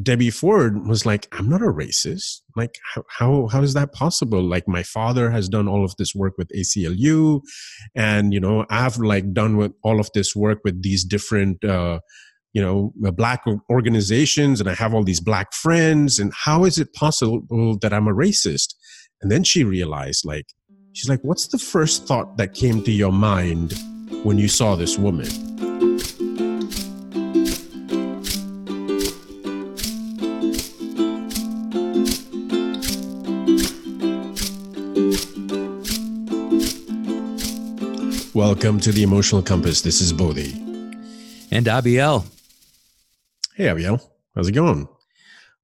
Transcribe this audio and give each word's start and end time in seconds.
Debbie 0.00 0.30
Ford 0.30 0.86
was 0.86 1.04
like, 1.04 1.28
I'm 1.32 1.50
not 1.50 1.60
a 1.60 1.66
racist. 1.66 2.40
Like, 2.56 2.76
how, 2.94 3.04
how, 3.10 3.46
how 3.48 3.62
is 3.62 3.74
that 3.74 3.92
possible? 3.92 4.42
Like, 4.42 4.66
my 4.66 4.82
father 4.82 5.30
has 5.30 5.48
done 5.48 5.68
all 5.68 5.84
of 5.84 5.94
this 5.96 6.14
work 6.14 6.34
with 6.38 6.48
ACLU. 6.56 7.42
And, 7.94 8.32
you 8.32 8.40
know, 8.40 8.64
I've 8.70 8.96
like 8.96 9.32
done 9.34 9.56
with 9.58 9.72
all 9.82 10.00
of 10.00 10.08
this 10.14 10.34
work 10.34 10.60
with 10.64 10.82
these 10.82 11.04
different, 11.04 11.62
uh, 11.62 12.00
you 12.54 12.62
know, 12.62 12.92
uh, 13.06 13.10
black 13.10 13.44
organizations 13.70 14.60
and 14.60 14.68
I 14.68 14.74
have 14.74 14.94
all 14.94 15.04
these 15.04 15.20
black 15.20 15.52
friends. 15.52 16.18
And 16.18 16.32
how 16.34 16.64
is 16.64 16.78
it 16.78 16.94
possible 16.94 17.78
that 17.80 17.92
I'm 17.92 18.08
a 18.08 18.14
racist? 18.14 18.74
And 19.20 19.30
then 19.30 19.44
she 19.44 19.62
realized, 19.62 20.24
like, 20.24 20.46
she's 20.94 21.08
like, 21.08 21.20
what's 21.22 21.48
the 21.48 21.58
first 21.58 22.06
thought 22.06 22.38
that 22.38 22.54
came 22.54 22.82
to 22.84 22.92
your 22.92 23.12
mind 23.12 23.74
when 24.24 24.38
you 24.38 24.48
saw 24.48 24.74
this 24.74 24.98
woman? 24.98 25.81
Welcome 38.52 38.80
to 38.80 38.92
the 38.92 39.02
Emotional 39.02 39.40
Compass. 39.40 39.80
This 39.80 40.02
is 40.02 40.12
Bodhi. 40.12 40.52
And 41.50 41.66
Abiel. 41.66 42.26
Hey, 43.54 43.64
Abiel. 43.64 43.98
How's 44.34 44.46
it 44.46 44.52
going? 44.52 44.86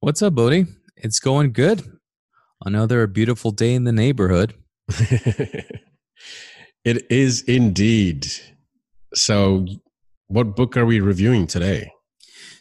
What's 0.00 0.22
up, 0.22 0.34
Bodhi? 0.34 0.64
It's 0.96 1.20
going 1.20 1.52
good. 1.52 1.82
Another 2.64 3.06
beautiful 3.06 3.50
day 3.50 3.74
in 3.74 3.84
the 3.84 3.92
neighborhood. 3.92 4.54
it 4.88 5.76
is 7.10 7.42
indeed. 7.42 8.26
So, 9.12 9.66
what 10.28 10.56
book 10.56 10.74
are 10.78 10.86
we 10.86 11.00
reviewing 11.00 11.46
today? 11.46 11.92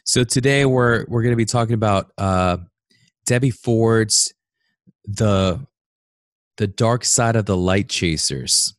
So 0.03 0.25
today 0.25 0.65
we're 0.65 1.05
we're 1.07 1.23
going 1.23 1.31
to 1.31 1.37
be 1.37 1.45
talking 1.45 1.73
about 1.73 2.11
uh, 2.17 2.57
Debbie 3.25 3.51
Ford's 3.51 4.33
the 5.05 5.65
the 6.57 6.67
dark 6.67 7.05
side 7.05 7.37
of 7.37 7.45
the 7.45 7.55
light 7.55 7.87
chasers. 7.87 8.73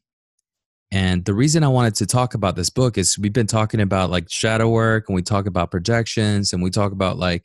And 0.91 1.25
the 1.25 1.35
reason 1.35 1.65
I 1.65 1.69
wanted 1.69 1.95
to 1.97 2.07
talk 2.07 2.35
about 2.35 2.57
this 2.57 2.71
book 2.71 2.97
is 2.97 3.19
we've 3.19 3.33
been 3.33 3.47
talking 3.47 3.81
about 3.81 4.11
like 4.11 4.31
shadow 4.31 4.69
work 4.71 5.05
and 5.09 5.15
we 5.15 5.23
talk 5.23 5.47
about 5.47 5.71
projections 5.71 6.53
and 6.53 6.63
we 6.63 6.71
talk 6.71 6.93
about 6.93 7.19
like 7.19 7.45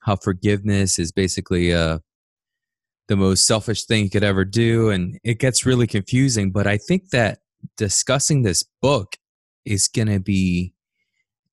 how 0.00 0.16
forgiveness 0.16 0.98
is 0.98 1.12
basically 1.12 1.72
uh, 1.72 1.98
the 3.06 3.16
most 3.16 3.46
selfish 3.46 3.84
thing 3.84 4.04
you 4.04 4.10
could 4.10 4.24
ever 4.24 4.44
do. 4.44 4.90
And 4.90 5.18
it 5.22 5.38
gets 5.38 5.66
really 5.66 5.86
confusing. 5.86 6.50
But 6.50 6.66
I 6.66 6.78
think 6.78 7.10
that 7.10 7.38
discussing 7.76 8.42
this 8.42 8.64
book 8.82 9.16
is 9.64 9.86
going 9.86 10.08
to 10.08 10.20
be 10.20 10.72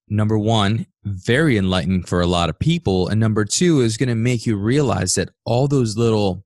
number 0.07 0.37
one, 0.37 0.87
very 1.03 1.57
enlightening 1.57 2.03
for 2.03 2.21
a 2.21 2.27
lot 2.27 2.49
of 2.49 2.57
people. 2.57 3.07
And 3.07 3.19
number 3.19 3.45
two, 3.45 3.81
is 3.81 3.97
going 3.97 4.09
to 4.09 4.15
make 4.15 4.45
you 4.45 4.55
realize 4.55 5.15
that 5.15 5.29
all 5.45 5.67
those 5.67 5.97
little 5.97 6.45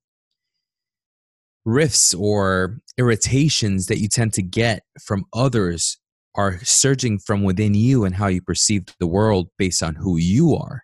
rifts 1.66 2.14
or 2.14 2.80
irritations 3.00 3.88
that 3.88 4.00
you 4.00 4.10
tend 4.10 4.34
to 4.34 4.44
get 4.44 4.84
from 5.02 5.26
others 5.34 5.98
are 6.36 6.60
surging 6.64 7.18
from 7.18 7.44
within 7.44 7.74
you 7.74 8.04
and 8.04 8.16
how 8.16 8.28
you 8.28 8.42
perceive 8.42 8.84
the 9.00 9.08
world 9.08 9.48
based 9.58 9.82
on 9.82 9.96
who 9.96 10.18
you 10.18 10.54
are. 10.54 10.84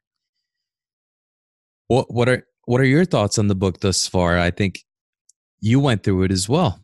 What 1.88 2.12
what 2.12 2.30
are 2.30 2.44
what 2.66 2.82
are 2.82 2.86
your 2.86 3.06
thoughts 3.06 3.38
on 3.38 3.48
the 3.48 3.56
book 3.56 3.82
thus 3.82 4.08
far? 4.08 4.40
I 4.40 4.50
think 4.50 4.80
you 5.60 5.80
went 5.80 6.04
through 6.04 6.24
it 6.24 6.32
as 6.32 6.50
well. 6.50 6.80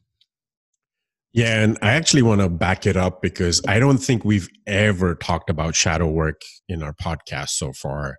Yeah, 1.34 1.64
and 1.64 1.78
I 1.82 1.94
actually 1.94 2.24
want 2.24 2.42
to 2.42 2.50
back 2.50 2.86
it 2.86 2.98
up 2.98 3.22
because 3.22 3.62
I 3.66 3.80
don't 3.80 3.98
think 3.98 4.26
we've 4.26 4.50
ever 4.68 5.16
talked 5.16 5.50
about 5.50 5.76
shadow 5.76 6.10
work 6.10 6.42
in 6.68 6.84
our 6.84 6.94
podcast 6.94 7.52
so 7.52 7.72
far. 7.72 8.18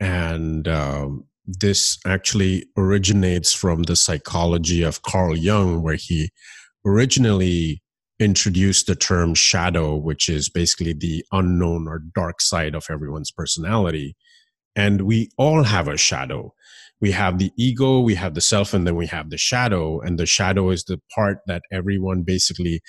And 0.00 0.68
um, 0.68 1.24
this 1.46 1.98
actually 2.06 2.66
originates 2.76 3.52
from 3.52 3.84
the 3.84 3.96
psychology 3.96 4.82
of 4.82 5.02
Carl 5.02 5.36
Jung, 5.36 5.82
where 5.82 5.96
he 5.96 6.30
originally 6.84 7.82
introduced 8.18 8.86
the 8.86 8.96
term 8.96 9.34
shadow, 9.34 9.94
which 9.94 10.28
is 10.28 10.48
basically 10.48 10.92
the 10.92 11.24
unknown 11.32 11.86
or 11.86 12.02
dark 12.14 12.40
side 12.40 12.74
of 12.74 12.86
everyone's 12.90 13.30
personality. 13.30 14.16
And 14.74 15.02
we 15.02 15.30
all 15.38 15.62
have 15.62 15.88
a 15.88 15.96
shadow. 15.96 16.52
We 17.00 17.10
have 17.12 17.38
the 17.38 17.52
ego, 17.58 18.00
we 18.00 18.14
have 18.14 18.34
the 18.34 18.40
self, 18.40 18.72
and 18.72 18.86
then 18.86 18.96
we 18.96 19.06
have 19.06 19.30
the 19.30 19.36
shadow. 19.38 20.00
And 20.00 20.18
the 20.18 20.26
shadow 20.26 20.70
is 20.70 20.84
the 20.84 21.00
part 21.14 21.38
that 21.46 21.62
everyone 21.70 22.22
basically 22.22 22.80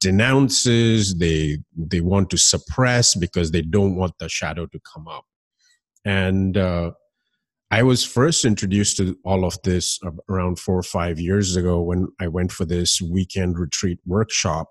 denounces, 0.00 1.16
they 1.16 1.58
they 1.74 2.02
want 2.02 2.28
to 2.30 2.36
suppress 2.36 3.14
because 3.14 3.50
they 3.50 3.62
don't 3.62 3.96
want 3.96 4.12
the 4.18 4.28
shadow 4.28 4.66
to 4.66 4.80
come 4.94 5.08
up. 5.08 5.24
And 6.04 6.58
uh, 6.58 6.90
I 7.74 7.82
was 7.82 8.04
first 8.04 8.44
introduced 8.44 8.98
to 8.98 9.18
all 9.24 9.44
of 9.44 9.60
this 9.64 9.98
uh, 10.06 10.12
around 10.28 10.60
four 10.60 10.78
or 10.78 10.84
five 10.84 11.18
years 11.18 11.56
ago 11.56 11.82
when 11.82 12.06
I 12.20 12.28
went 12.28 12.52
for 12.52 12.64
this 12.64 13.02
weekend 13.02 13.58
retreat 13.58 13.98
workshop. 14.06 14.68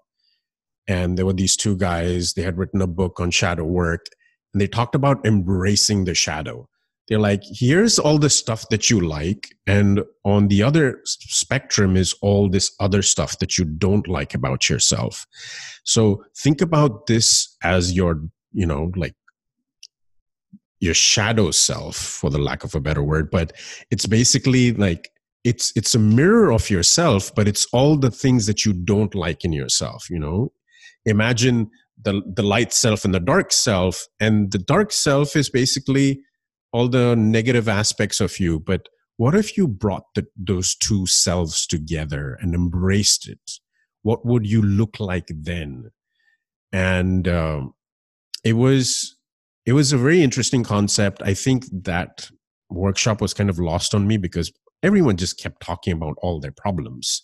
And 0.87 1.17
there 1.17 1.25
were 1.25 1.33
these 1.33 1.57
two 1.57 1.75
guys, 1.75 2.33
they 2.33 2.43
had 2.43 2.57
written 2.57 2.81
a 2.81 2.87
book 2.87 3.19
on 3.19 3.29
shadow 3.29 3.65
work, 3.65 4.05
and 4.53 4.61
they 4.61 4.67
talked 4.67 4.95
about 4.95 5.25
embracing 5.25 6.05
the 6.05 6.15
shadow. 6.15 6.69
They're 7.09 7.19
like, 7.19 7.41
here's 7.43 7.99
all 7.99 8.19
the 8.19 8.29
stuff 8.29 8.69
that 8.69 8.89
you 8.89 9.01
like, 9.01 9.49
and 9.67 10.05
on 10.23 10.47
the 10.47 10.63
other 10.63 11.01
spectrum 11.03 11.97
is 11.97 12.15
all 12.21 12.47
this 12.47 12.73
other 12.79 13.01
stuff 13.01 13.37
that 13.39 13.57
you 13.57 13.65
don't 13.65 14.07
like 14.07 14.33
about 14.33 14.69
yourself. 14.69 15.27
So 15.83 16.23
think 16.37 16.61
about 16.61 17.07
this 17.07 17.53
as 17.63 17.91
your, 17.91 18.21
you 18.53 18.65
know, 18.65 18.93
like 18.95 19.15
your 20.83 20.93
shadow 20.93 21.49
self 21.49 21.95
for 21.95 22.29
the 22.29 22.37
lack 22.37 22.63
of 22.63 22.75
a 22.75 22.79
better 22.79 23.03
word 23.03 23.31
but 23.31 23.53
it's 23.89 24.05
basically 24.05 24.73
like 24.73 25.09
it's 25.43 25.71
it's 25.75 25.95
a 25.95 25.99
mirror 25.99 26.51
of 26.51 26.69
yourself 26.69 27.33
but 27.35 27.47
it's 27.47 27.65
all 27.73 27.95
the 27.97 28.11
things 28.11 28.45
that 28.45 28.65
you 28.65 28.73
don't 28.73 29.15
like 29.15 29.43
in 29.45 29.53
yourself 29.53 30.09
you 30.09 30.19
know? 30.19 30.51
Imagine 31.05 31.69
the 32.01 32.21
the 32.35 32.43
light 32.43 32.73
self 32.73 33.05
and 33.05 33.13
the 33.13 33.19
dark 33.19 33.51
self 33.51 34.07
and 34.19 34.51
the 34.51 34.57
dark 34.57 34.91
self 34.91 35.35
is 35.35 35.49
basically 35.49 36.21
all 36.71 36.87
the 36.87 37.15
negative 37.15 37.67
aspects 37.67 38.19
of 38.19 38.39
you 38.39 38.59
but 38.59 38.87
what 39.17 39.35
if 39.35 39.57
you 39.57 39.67
brought 39.67 40.05
the, 40.15 40.25
those 40.35 40.75
two 40.75 41.05
selves 41.05 41.67
together 41.67 42.37
and 42.41 42.55
embraced 42.55 43.27
it? 43.27 43.59
What 44.01 44.25
would 44.25 44.45
you 44.45 44.61
look 44.61 44.99
like 44.99 45.27
then? 45.29 45.91
And 46.71 47.27
um, 47.27 47.73
it 48.43 48.53
was 48.53 49.15
it 49.65 49.73
was 49.73 49.93
a 49.93 49.97
very 49.97 50.21
interesting 50.21 50.63
concept. 50.63 51.21
I 51.23 51.33
think 51.33 51.65
that 51.83 52.29
workshop 52.69 53.21
was 53.21 53.33
kind 53.33 53.49
of 53.49 53.59
lost 53.59 53.93
on 53.95 54.07
me 54.07 54.17
because 54.17 54.51
everyone 54.81 55.17
just 55.17 55.39
kept 55.39 55.61
talking 55.61 55.93
about 55.93 56.17
all 56.21 56.39
their 56.39 56.51
problems. 56.51 57.23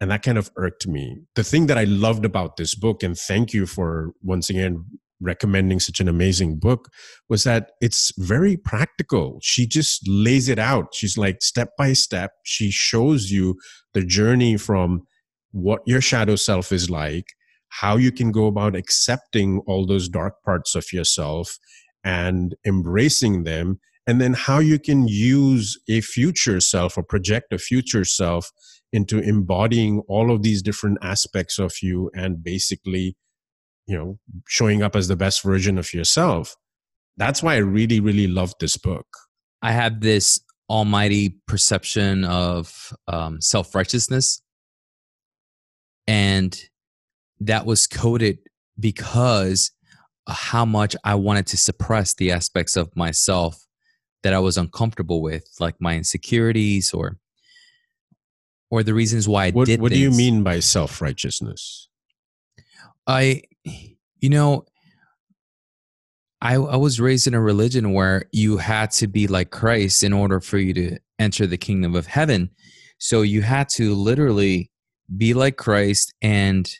And 0.00 0.10
that 0.10 0.22
kind 0.22 0.38
of 0.38 0.50
irked 0.56 0.86
me. 0.86 1.18
The 1.34 1.42
thing 1.42 1.66
that 1.66 1.78
I 1.78 1.84
loved 1.84 2.24
about 2.24 2.56
this 2.56 2.76
book, 2.76 3.02
and 3.02 3.18
thank 3.18 3.52
you 3.52 3.66
for 3.66 4.12
once 4.22 4.48
again 4.48 4.84
recommending 5.20 5.80
such 5.80 5.98
an 5.98 6.06
amazing 6.06 6.60
book, 6.60 6.88
was 7.28 7.42
that 7.42 7.72
it's 7.80 8.12
very 8.16 8.56
practical. 8.56 9.40
She 9.42 9.66
just 9.66 10.06
lays 10.06 10.48
it 10.48 10.60
out. 10.60 10.94
She's 10.94 11.18
like 11.18 11.42
step 11.42 11.70
by 11.76 11.94
step. 11.94 12.30
She 12.44 12.70
shows 12.70 13.32
you 13.32 13.56
the 13.94 14.04
journey 14.04 14.56
from 14.56 15.02
what 15.50 15.80
your 15.86 16.00
shadow 16.00 16.36
self 16.36 16.70
is 16.70 16.88
like 16.88 17.26
how 17.68 17.96
you 17.96 18.10
can 18.10 18.32
go 18.32 18.46
about 18.46 18.74
accepting 18.74 19.60
all 19.66 19.86
those 19.86 20.08
dark 20.08 20.42
parts 20.44 20.74
of 20.74 20.92
yourself 20.92 21.58
and 22.04 22.54
embracing 22.66 23.44
them 23.44 23.78
and 24.06 24.22
then 24.22 24.32
how 24.32 24.58
you 24.58 24.78
can 24.78 25.06
use 25.06 25.78
a 25.88 26.00
future 26.00 26.60
self 26.60 26.96
or 26.96 27.02
project 27.02 27.52
a 27.52 27.58
future 27.58 28.04
self 28.04 28.50
into 28.92 29.18
embodying 29.18 30.00
all 30.08 30.30
of 30.30 30.42
these 30.42 30.62
different 30.62 30.96
aspects 31.02 31.58
of 31.58 31.74
you 31.82 32.10
and 32.14 32.42
basically 32.42 33.16
you 33.86 33.96
know 33.96 34.18
showing 34.46 34.82
up 34.82 34.96
as 34.96 35.08
the 35.08 35.16
best 35.16 35.42
version 35.42 35.78
of 35.78 35.92
yourself. 35.92 36.56
That's 37.16 37.42
why 37.42 37.54
i 37.54 37.58
really 37.58 38.00
really 38.00 38.26
love 38.26 38.54
this 38.60 38.76
book. 38.76 39.06
I 39.60 39.72
have 39.72 40.00
this 40.00 40.40
almighty 40.70 41.36
perception 41.46 42.24
of 42.24 42.92
um, 43.08 43.40
self-righteousness. 43.40 44.42
And 46.06 46.58
that 47.40 47.66
was 47.66 47.86
coded 47.86 48.38
because 48.78 49.70
how 50.28 50.64
much 50.64 50.94
I 51.04 51.14
wanted 51.14 51.46
to 51.48 51.56
suppress 51.56 52.14
the 52.14 52.32
aspects 52.32 52.76
of 52.76 52.94
myself 52.94 53.64
that 54.22 54.34
I 54.34 54.38
was 54.38 54.58
uncomfortable 54.58 55.22
with, 55.22 55.48
like 55.60 55.76
my 55.80 55.96
insecurities 55.96 56.92
or 56.92 57.18
or 58.70 58.82
the 58.82 58.94
reasons 58.94 59.26
why 59.26 59.46
I 59.46 59.50
what, 59.50 59.66
did. 59.66 59.80
What 59.80 59.92
things. 59.92 60.00
do 60.00 60.02
you 60.02 60.10
mean 60.10 60.42
by 60.42 60.60
self 60.60 61.00
righteousness? 61.00 61.88
I, 63.06 63.42
you 63.64 64.28
know, 64.28 64.66
I 66.40 66.54
I 66.54 66.76
was 66.76 67.00
raised 67.00 67.26
in 67.26 67.34
a 67.34 67.40
religion 67.40 67.92
where 67.92 68.24
you 68.32 68.58
had 68.58 68.90
to 68.92 69.06
be 69.06 69.26
like 69.26 69.50
Christ 69.50 70.02
in 70.02 70.12
order 70.12 70.40
for 70.40 70.58
you 70.58 70.74
to 70.74 70.98
enter 71.18 71.46
the 71.46 71.56
kingdom 71.56 71.94
of 71.94 72.06
heaven. 72.06 72.50
So 72.98 73.22
you 73.22 73.42
had 73.42 73.68
to 73.70 73.94
literally 73.94 74.70
be 75.16 75.32
like 75.32 75.56
Christ 75.56 76.12
and 76.20 76.70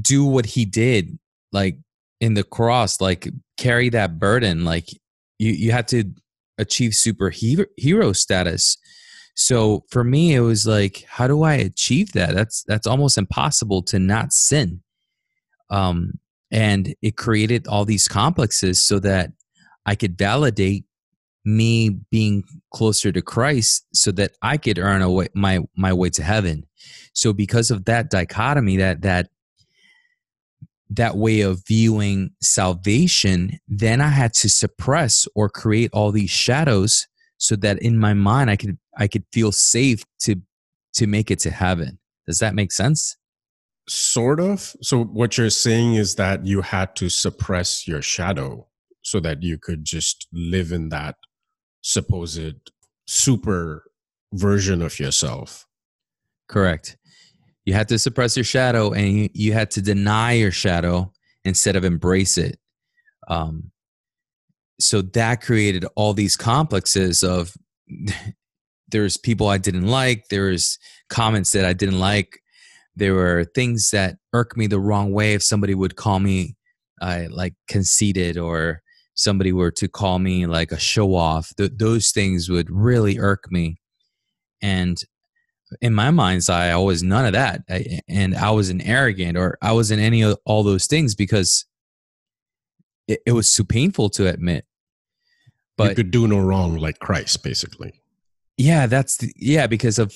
do 0.00 0.24
what 0.24 0.46
he 0.46 0.64
did 0.64 1.18
like 1.52 1.76
in 2.20 2.34
the 2.34 2.44
cross 2.44 3.00
like 3.00 3.28
carry 3.56 3.88
that 3.88 4.18
burden 4.18 4.64
like 4.64 4.88
you 5.38 5.52
you 5.52 5.72
had 5.72 5.88
to 5.88 6.04
achieve 6.58 6.92
superhero 6.92 7.66
hero 7.76 8.12
status. 8.12 8.78
So 9.34 9.84
for 9.90 10.04
me, 10.04 10.34
it 10.34 10.40
was 10.40 10.66
like, 10.66 11.04
how 11.08 11.26
do 11.26 11.42
I 11.42 11.54
achieve 11.54 12.12
that? 12.12 12.34
That's 12.34 12.62
that's 12.64 12.86
almost 12.86 13.18
impossible 13.18 13.82
to 13.84 13.98
not 13.98 14.32
sin. 14.32 14.82
Um, 15.70 16.18
and 16.50 16.94
it 17.00 17.16
created 17.16 17.66
all 17.66 17.84
these 17.84 18.08
complexes 18.08 18.82
so 18.82 18.98
that 19.00 19.32
I 19.86 19.94
could 19.94 20.18
validate 20.18 20.84
me 21.44 21.90
being 22.10 22.44
closer 22.72 23.10
to 23.10 23.22
Christ 23.22 23.86
so 23.92 24.12
that 24.12 24.32
I 24.42 24.58
could 24.58 24.78
earn 24.78 25.08
way, 25.10 25.28
my 25.34 25.60
my 25.76 25.92
way 25.92 26.10
to 26.10 26.22
heaven. 26.22 26.66
So 27.14 27.32
because 27.32 27.70
of 27.70 27.86
that 27.86 28.10
dichotomy, 28.10 28.76
that 28.76 29.02
that 29.02 29.30
that 30.96 31.16
way 31.16 31.40
of 31.40 31.62
viewing 31.66 32.30
salvation, 32.42 33.58
then 33.68 34.00
I 34.00 34.08
had 34.08 34.34
to 34.34 34.48
suppress 34.48 35.26
or 35.34 35.48
create 35.48 35.90
all 35.92 36.12
these 36.12 36.30
shadows 36.30 37.06
so 37.38 37.56
that 37.56 37.80
in 37.82 37.98
my 37.98 38.14
mind 38.14 38.50
I 38.50 38.56
could 38.56 38.78
I 38.96 39.08
could 39.08 39.24
feel 39.32 39.52
safe 39.52 40.04
to 40.20 40.36
to 40.94 41.06
make 41.06 41.30
it 41.30 41.38
to 41.40 41.50
heaven. 41.50 41.98
Does 42.26 42.38
that 42.38 42.54
make 42.54 42.72
sense? 42.72 43.16
Sort 43.88 44.38
of. 44.38 44.74
So 44.80 45.04
what 45.04 45.36
you're 45.36 45.50
saying 45.50 45.94
is 45.94 46.14
that 46.16 46.46
you 46.46 46.60
had 46.60 46.94
to 46.96 47.08
suppress 47.08 47.88
your 47.88 48.02
shadow 48.02 48.68
so 49.02 49.18
that 49.20 49.42
you 49.42 49.58
could 49.58 49.84
just 49.84 50.28
live 50.32 50.70
in 50.70 50.90
that 50.90 51.16
supposed 51.80 52.70
super 53.06 53.84
version 54.32 54.82
of 54.82 55.00
yourself. 55.00 55.66
Correct. 56.48 56.96
You 57.64 57.74
had 57.74 57.88
to 57.88 57.98
suppress 57.98 58.36
your 58.36 58.44
shadow 58.44 58.92
and 58.92 59.30
you, 59.32 59.52
had 59.52 59.70
to 59.72 59.82
deny 59.82 60.32
your 60.32 60.50
shadow 60.50 61.12
instead 61.44 61.76
of 61.76 61.84
embrace 61.84 62.36
it. 62.36 62.58
Um, 63.28 63.70
so 64.80 65.00
that 65.00 65.42
created 65.42 65.84
all 65.94 66.12
these 66.12 66.36
complexes 66.36 67.22
of 67.22 67.54
there's 68.88 69.16
people 69.16 69.48
I 69.48 69.58
didn't 69.58 69.86
like, 69.86 70.24
there's 70.28 70.78
comments 71.08 71.52
that 71.52 71.64
I 71.64 71.72
didn't 71.72 72.00
like, 72.00 72.40
there 72.94 73.14
were 73.14 73.44
things 73.54 73.90
that 73.90 74.16
irked 74.32 74.56
me 74.56 74.66
the 74.66 74.80
wrong 74.80 75.12
way 75.12 75.34
if 75.34 75.42
somebody 75.42 75.74
would 75.74 75.96
call 75.96 76.20
me 76.20 76.56
uh, 77.00 77.24
like 77.30 77.54
conceited 77.68 78.36
or 78.36 78.82
somebody 79.14 79.52
were 79.52 79.70
to 79.70 79.88
call 79.88 80.18
me 80.18 80.46
like 80.46 80.72
a 80.72 80.78
show 80.78 81.14
off, 81.14 81.52
th- 81.56 81.72
those 81.76 82.10
things 82.12 82.48
would 82.48 82.70
really 82.70 83.18
irk 83.18 83.44
me. 83.50 83.78
And 84.60 84.98
in 85.80 85.94
my 85.94 86.10
mind's 86.10 86.48
eye, 86.48 86.70
I 86.70 86.76
was 86.76 87.02
none 87.02 87.26
of 87.26 87.32
that. 87.32 87.62
I, 87.68 88.00
and 88.08 88.34
I 88.34 88.50
wasn't 88.50 88.86
arrogant 88.86 89.36
or 89.36 89.58
I 89.62 89.72
wasn't 89.72 90.00
any 90.00 90.22
of 90.22 90.38
all 90.44 90.62
those 90.62 90.86
things 90.86 91.14
because 91.14 91.66
it, 93.08 93.20
it 93.26 93.32
was 93.32 93.52
too 93.52 93.64
painful 93.64 94.10
to 94.10 94.28
admit. 94.28 94.64
But 95.76 95.90
you 95.90 95.94
could 95.96 96.10
do 96.10 96.28
no 96.28 96.38
wrong 96.38 96.76
like 96.76 96.98
Christ, 96.98 97.42
basically. 97.42 97.92
Yeah, 98.56 98.86
that's 98.86 99.16
the, 99.16 99.32
yeah, 99.36 99.66
because 99.66 99.98
of 99.98 100.14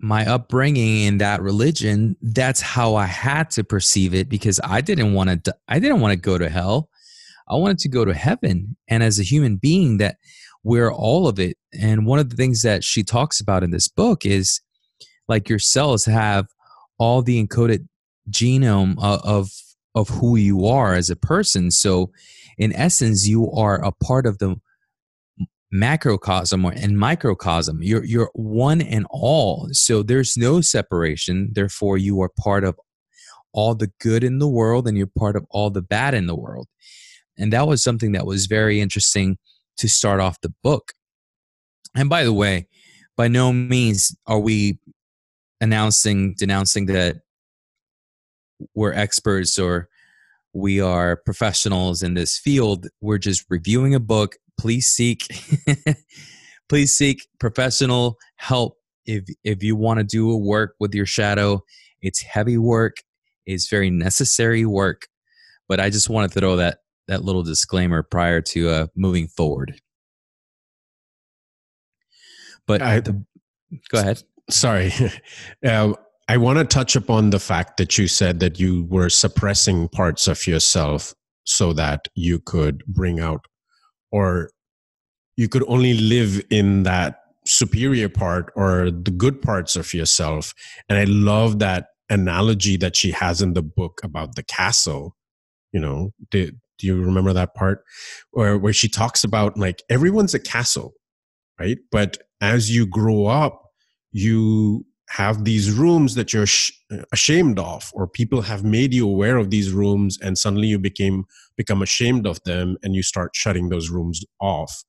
my 0.00 0.26
upbringing 0.26 1.02
in 1.04 1.18
that 1.18 1.40
religion, 1.40 2.16
that's 2.20 2.60
how 2.60 2.94
I 2.94 3.06
had 3.06 3.50
to 3.52 3.64
perceive 3.64 4.14
it 4.14 4.28
because 4.28 4.60
I 4.62 4.80
didn't 4.80 5.14
want 5.14 5.44
to 5.44 5.56
I 5.68 5.78
didn't 5.78 6.00
want 6.00 6.12
to 6.12 6.16
go 6.16 6.36
to 6.36 6.48
hell. 6.48 6.90
I 7.48 7.56
wanted 7.56 7.78
to 7.80 7.88
go 7.88 8.04
to 8.04 8.14
heaven. 8.14 8.76
And 8.88 9.02
as 9.02 9.18
a 9.18 9.22
human 9.22 9.56
being, 9.56 9.98
that 9.98 10.16
we're 10.62 10.92
all 10.92 11.28
of 11.28 11.38
it. 11.38 11.56
And 11.78 12.06
one 12.06 12.18
of 12.18 12.30
the 12.30 12.36
things 12.36 12.62
that 12.62 12.82
she 12.84 13.02
talks 13.02 13.40
about 13.40 13.62
in 13.62 13.70
this 13.70 13.88
book 13.88 14.24
is 14.24 14.60
like 15.28 15.48
your 15.48 15.58
cells 15.58 16.04
have 16.04 16.46
all 16.98 17.22
the 17.22 17.44
encoded 17.44 17.86
genome 18.30 18.96
of, 19.02 19.20
of, 19.24 19.50
of 19.94 20.08
who 20.08 20.36
you 20.36 20.66
are 20.66 20.94
as 20.94 21.10
a 21.10 21.16
person. 21.16 21.70
So, 21.70 22.10
in 22.56 22.72
essence, 22.72 23.26
you 23.26 23.50
are 23.50 23.84
a 23.84 23.90
part 23.90 24.26
of 24.26 24.38
the 24.38 24.56
macrocosm 25.74 26.64
and 26.64 26.96
microcosm. 26.96 27.82
You're 27.82 28.04
you're 28.04 28.30
one 28.34 28.80
and 28.80 29.06
all. 29.10 29.68
So 29.72 30.04
there's 30.04 30.36
no 30.36 30.60
separation. 30.60 31.50
Therefore, 31.52 31.98
you 31.98 32.22
are 32.22 32.30
part 32.38 32.62
of 32.62 32.78
all 33.52 33.74
the 33.74 33.90
good 34.00 34.22
in 34.22 34.38
the 34.38 34.48
world 34.48 34.86
and 34.86 34.96
you're 34.96 35.10
part 35.18 35.36
of 35.36 35.44
all 35.50 35.70
the 35.70 35.82
bad 35.82 36.14
in 36.14 36.26
the 36.26 36.36
world. 36.36 36.68
And 37.36 37.52
that 37.52 37.66
was 37.66 37.82
something 37.82 38.12
that 38.12 38.26
was 38.26 38.46
very 38.46 38.80
interesting 38.80 39.36
to 39.78 39.88
start 39.88 40.20
off 40.20 40.40
the 40.40 40.54
book. 40.62 40.92
And 41.94 42.08
by 42.08 42.22
the 42.24 42.32
way, 42.32 42.68
by 43.16 43.28
no 43.28 43.52
means 43.52 44.14
are 44.26 44.38
we 44.38 44.78
announcing, 45.64 46.34
denouncing 46.38 46.86
that 46.86 47.16
we're 48.74 48.92
experts 48.92 49.58
or 49.58 49.88
we 50.52 50.80
are 50.80 51.16
professionals 51.16 52.02
in 52.02 52.14
this 52.14 52.38
field. 52.38 52.86
We're 53.00 53.18
just 53.18 53.44
reviewing 53.48 53.94
a 53.94 54.00
book. 54.00 54.36
Please 54.60 54.86
seek, 54.86 55.26
please 56.68 56.96
seek 56.96 57.26
professional 57.40 58.16
help 58.36 58.76
if 59.06 59.24
if 59.42 59.62
you 59.62 59.74
want 59.74 59.98
to 59.98 60.04
do 60.04 60.30
a 60.30 60.36
work 60.36 60.74
with 60.78 60.94
your 60.94 61.06
shadow. 61.06 61.62
It's 62.00 62.22
heavy 62.22 62.58
work. 62.58 62.98
It's 63.46 63.68
very 63.68 63.90
necessary 63.90 64.64
work. 64.64 65.08
But 65.68 65.80
I 65.80 65.90
just 65.90 66.08
want 66.08 66.30
to 66.30 66.38
throw 66.38 66.56
that 66.56 66.78
that 67.08 67.24
little 67.24 67.42
disclaimer 67.42 68.02
prior 68.02 68.40
to 68.40 68.68
uh, 68.68 68.86
moving 68.94 69.26
forward. 69.26 69.80
But 72.66 72.80
I, 72.80 73.00
the, 73.00 73.24
go 73.90 73.98
ahead. 73.98 74.22
Sorry. 74.50 74.92
Uh, 75.64 75.94
I 76.26 76.38
want 76.38 76.58
to 76.58 76.64
touch 76.64 76.96
upon 76.96 77.30
the 77.30 77.38
fact 77.38 77.76
that 77.76 77.98
you 77.98 78.08
said 78.08 78.40
that 78.40 78.58
you 78.58 78.84
were 78.84 79.10
suppressing 79.10 79.88
parts 79.88 80.26
of 80.26 80.46
yourself 80.46 81.12
so 81.44 81.74
that 81.74 82.08
you 82.14 82.38
could 82.38 82.82
bring 82.86 83.20
out 83.20 83.44
or 84.10 84.50
you 85.36 85.50
could 85.50 85.64
only 85.68 85.92
live 85.92 86.42
in 86.48 86.84
that 86.84 87.20
superior 87.46 88.08
part 88.08 88.50
or 88.56 88.90
the 88.90 89.10
good 89.10 89.42
parts 89.42 89.76
of 89.76 89.92
yourself. 89.92 90.54
And 90.88 90.98
I 90.98 91.04
love 91.04 91.58
that 91.58 91.88
analogy 92.08 92.78
that 92.78 92.96
she 92.96 93.10
has 93.10 93.42
in 93.42 93.52
the 93.52 93.62
book 93.62 94.00
about 94.02 94.34
the 94.34 94.44
castle. 94.44 95.16
You 95.72 95.80
know, 95.80 96.14
the, 96.30 96.52
do 96.78 96.86
you 96.86 97.02
remember 97.02 97.32
that 97.32 97.54
part 97.54 97.84
where 98.30 98.58
where 98.58 98.72
she 98.72 98.88
talks 98.88 99.24
about 99.24 99.56
like 99.56 99.82
everyone's 99.88 100.34
a 100.34 100.38
castle 100.38 100.94
right 101.58 101.78
but 101.90 102.18
as 102.40 102.74
you 102.74 102.86
grow 102.86 103.26
up 103.26 103.63
you 104.14 104.86
have 105.10 105.44
these 105.44 105.70
rooms 105.70 106.14
that 106.14 106.32
you're 106.32 106.46
sh- 106.46 106.72
ashamed 107.12 107.58
of 107.58 107.90
or 107.94 108.06
people 108.06 108.40
have 108.40 108.64
made 108.64 108.94
you 108.94 109.06
aware 109.06 109.36
of 109.36 109.50
these 109.50 109.72
rooms 109.72 110.18
and 110.22 110.38
suddenly 110.38 110.68
you 110.68 110.78
became 110.78 111.24
become 111.56 111.82
ashamed 111.82 112.26
of 112.26 112.42
them 112.44 112.78
and 112.82 112.94
you 112.94 113.02
start 113.02 113.34
shutting 113.34 113.68
those 113.68 113.90
rooms 113.90 114.24
off. 114.40 114.84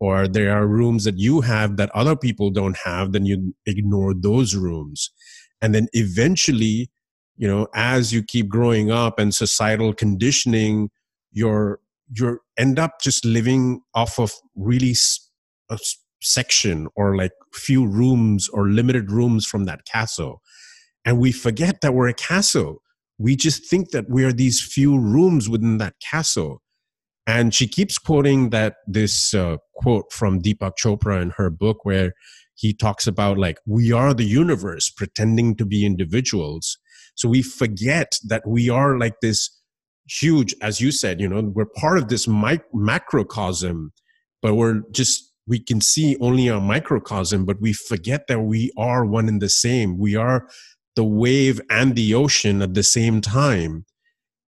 Or 0.00 0.26
there 0.26 0.56
are 0.56 0.66
rooms 0.66 1.04
that 1.04 1.18
you 1.18 1.42
have 1.42 1.76
that 1.76 1.90
other 1.94 2.16
people 2.16 2.50
don't 2.50 2.76
have 2.78 3.12
then 3.12 3.26
you 3.26 3.54
ignore 3.66 4.14
those 4.14 4.56
rooms. 4.56 5.10
And 5.60 5.74
then 5.74 5.86
eventually 5.92 6.90
you 7.36 7.46
know 7.46 7.68
as 7.74 8.12
you 8.12 8.22
keep 8.22 8.48
growing 8.48 8.90
up 8.90 9.18
and 9.18 9.34
societal 9.34 9.92
conditioning 9.92 10.90
you're 11.30 11.78
you 12.14 12.40
end 12.58 12.78
up 12.78 13.00
just 13.00 13.24
living 13.24 13.80
off 13.94 14.18
of 14.18 14.32
really 14.54 14.94
a 15.70 15.78
section 16.22 16.88
or 16.94 17.16
like 17.16 17.32
few 17.52 17.86
rooms 17.86 18.48
or 18.48 18.68
limited 18.68 19.10
rooms 19.10 19.46
from 19.46 19.64
that 19.64 19.84
castle. 19.84 20.40
And 21.04 21.18
we 21.18 21.32
forget 21.32 21.80
that 21.80 21.94
we're 21.94 22.08
a 22.08 22.14
castle. 22.14 22.82
We 23.18 23.36
just 23.36 23.68
think 23.68 23.90
that 23.90 24.08
we 24.08 24.24
are 24.24 24.32
these 24.32 24.60
few 24.60 24.98
rooms 24.98 25.48
within 25.48 25.78
that 25.78 25.94
castle. 26.00 26.62
And 27.26 27.54
she 27.54 27.68
keeps 27.68 27.98
quoting 27.98 28.50
that 28.50 28.76
this 28.86 29.32
uh, 29.34 29.58
quote 29.74 30.12
from 30.12 30.40
deepak 30.40 30.72
chopra 30.82 31.20
in 31.22 31.30
her 31.36 31.50
book 31.50 31.84
where 31.84 32.14
he 32.54 32.72
talks 32.72 33.06
about 33.06 33.38
like 33.38 33.58
we 33.66 33.92
are 33.92 34.12
the 34.14 34.24
universe 34.24 34.90
pretending 34.90 35.56
to 35.56 35.64
be 35.64 35.86
individuals. 35.86 36.78
So 37.14 37.28
we 37.28 37.42
forget 37.42 38.18
that 38.24 38.42
we 38.46 38.68
are 38.68 38.98
like 38.98 39.14
this 39.20 39.50
huge, 40.08 40.54
as 40.60 40.80
you 40.80 40.90
said, 40.90 41.20
you 41.20 41.28
know, 41.28 41.42
we're 41.54 41.66
part 41.66 41.98
of 41.98 42.08
this 42.08 42.26
mic- 42.26 42.72
macrocosm, 42.74 43.92
but 44.40 44.54
we're 44.54 44.82
just, 44.90 45.31
we 45.52 45.60
can 45.60 45.82
see 45.82 46.16
only 46.18 46.48
a 46.48 46.58
microcosm, 46.58 47.44
but 47.44 47.60
we 47.60 47.74
forget 47.74 48.26
that 48.26 48.40
we 48.40 48.72
are 48.78 49.04
one 49.04 49.28
and 49.28 49.42
the 49.42 49.50
same. 49.50 49.98
We 49.98 50.16
are 50.16 50.48
the 50.96 51.04
wave 51.04 51.60
and 51.68 51.94
the 51.94 52.14
ocean 52.14 52.62
at 52.62 52.72
the 52.72 52.82
same 52.82 53.20
time. 53.20 53.84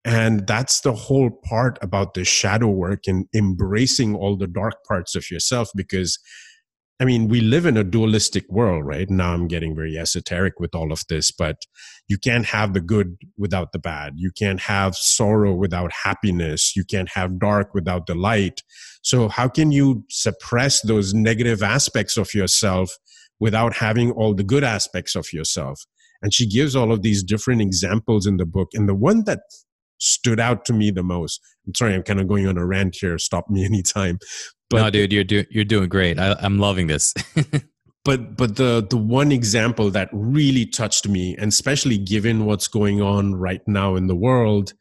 And 0.04 0.44
that's 0.44 0.80
the 0.80 0.92
whole 0.92 1.30
part 1.30 1.78
about 1.82 2.14
the 2.14 2.24
shadow 2.24 2.66
work 2.66 3.02
and 3.06 3.26
embracing 3.32 4.16
all 4.16 4.36
the 4.36 4.48
dark 4.48 4.74
parts 4.88 5.14
of 5.14 5.30
yourself 5.30 5.70
because 5.76 6.18
I 7.00 7.04
mean, 7.04 7.28
we 7.28 7.40
live 7.40 7.64
in 7.64 7.76
a 7.76 7.84
dualistic 7.84 8.50
world, 8.50 8.84
right? 8.84 9.08
Now 9.08 9.32
I'm 9.32 9.46
getting 9.46 9.76
very 9.76 9.96
esoteric 9.96 10.58
with 10.58 10.74
all 10.74 10.90
of 10.90 11.02
this, 11.08 11.30
but 11.30 11.62
you 12.08 12.18
can't 12.18 12.46
have 12.46 12.74
the 12.74 12.80
good 12.80 13.16
without 13.36 13.70
the 13.70 13.78
bad. 13.78 14.14
You 14.16 14.32
can't 14.36 14.60
have 14.62 14.96
sorrow 14.96 15.54
without 15.54 15.92
happiness. 16.04 16.74
You 16.74 16.84
can't 16.84 17.10
have 17.10 17.38
dark 17.38 17.72
without 17.72 18.06
the 18.06 18.16
light. 18.16 18.62
So 19.02 19.28
how 19.28 19.46
can 19.46 19.70
you 19.70 20.04
suppress 20.10 20.80
those 20.80 21.14
negative 21.14 21.62
aspects 21.62 22.16
of 22.16 22.34
yourself 22.34 22.90
without 23.38 23.76
having 23.76 24.10
all 24.10 24.34
the 24.34 24.42
good 24.42 24.64
aspects 24.64 25.14
of 25.14 25.32
yourself? 25.32 25.80
And 26.20 26.34
she 26.34 26.48
gives 26.48 26.74
all 26.74 26.90
of 26.90 27.02
these 27.02 27.22
different 27.22 27.60
examples 27.60 28.26
in 28.26 28.38
the 28.38 28.46
book. 28.46 28.70
And 28.74 28.88
the 28.88 28.94
one 28.96 29.22
that 29.24 29.38
stood 29.98 30.40
out 30.40 30.64
to 30.66 30.72
me 30.72 30.90
the 30.90 31.02
most. 31.02 31.40
I'm 31.66 31.74
sorry, 31.74 31.94
I'm 31.94 32.02
kind 32.02 32.20
of 32.20 32.28
going 32.28 32.46
on 32.46 32.56
a 32.56 32.66
rant 32.66 32.96
here. 33.00 33.18
Stop 33.18 33.48
me 33.50 33.64
anytime. 33.64 34.18
But 34.70 34.82
no, 34.82 34.90
dude, 34.90 35.12
you're 35.12 35.24
doing 35.24 35.46
you're 35.50 35.64
doing 35.64 35.88
great. 35.88 36.18
I, 36.18 36.36
I'm 36.40 36.58
loving 36.58 36.86
this. 36.88 37.14
but 38.04 38.36
but 38.36 38.56
the 38.56 38.86
the 38.88 38.96
one 38.96 39.32
example 39.32 39.90
that 39.90 40.10
really 40.12 40.66
touched 40.66 41.08
me, 41.08 41.36
and 41.36 41.48
especially 41.48 41.98
given 41.98 42.44
what's 42.44 42.68
going 42.68 43.00
on 43.00 43.34
right 43.34 43.62
now 43.66 43.96
in 43.96 44.06
the 44.08 44.16
world, 44.16 44.74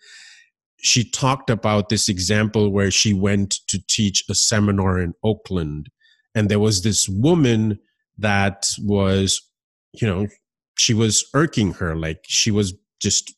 she 0.81 1.09
talked 1.09 1.49
about 1.49 1.89
this 1.89 2.09
example 2.09 2.69
where 2.69 2.91
she 2.91 3.13
went 3.13 3.59
to 3.67 3.79
teach 3.87 4.23
a 4.29 4.35
seminar 4.35 4.99
in 4.99 5.13
Oakland, 5.23 5.89
and 6.35 6.49
there 6.49 6.59
was 6.59 6.83
this 6.83 7.07
woman 7.07 7.79
that 8.17 8.67
was, 8.79 9.41
you 9.93 10.07
know, 10.07 10.27
she 10.77 10.93
was 10.93 11.25
irking 11.33 11.73
her, 11.73 11.95
like 11.95 12.19
she 12.27 12.51
was 12.51 12.73
just 13.01 13.33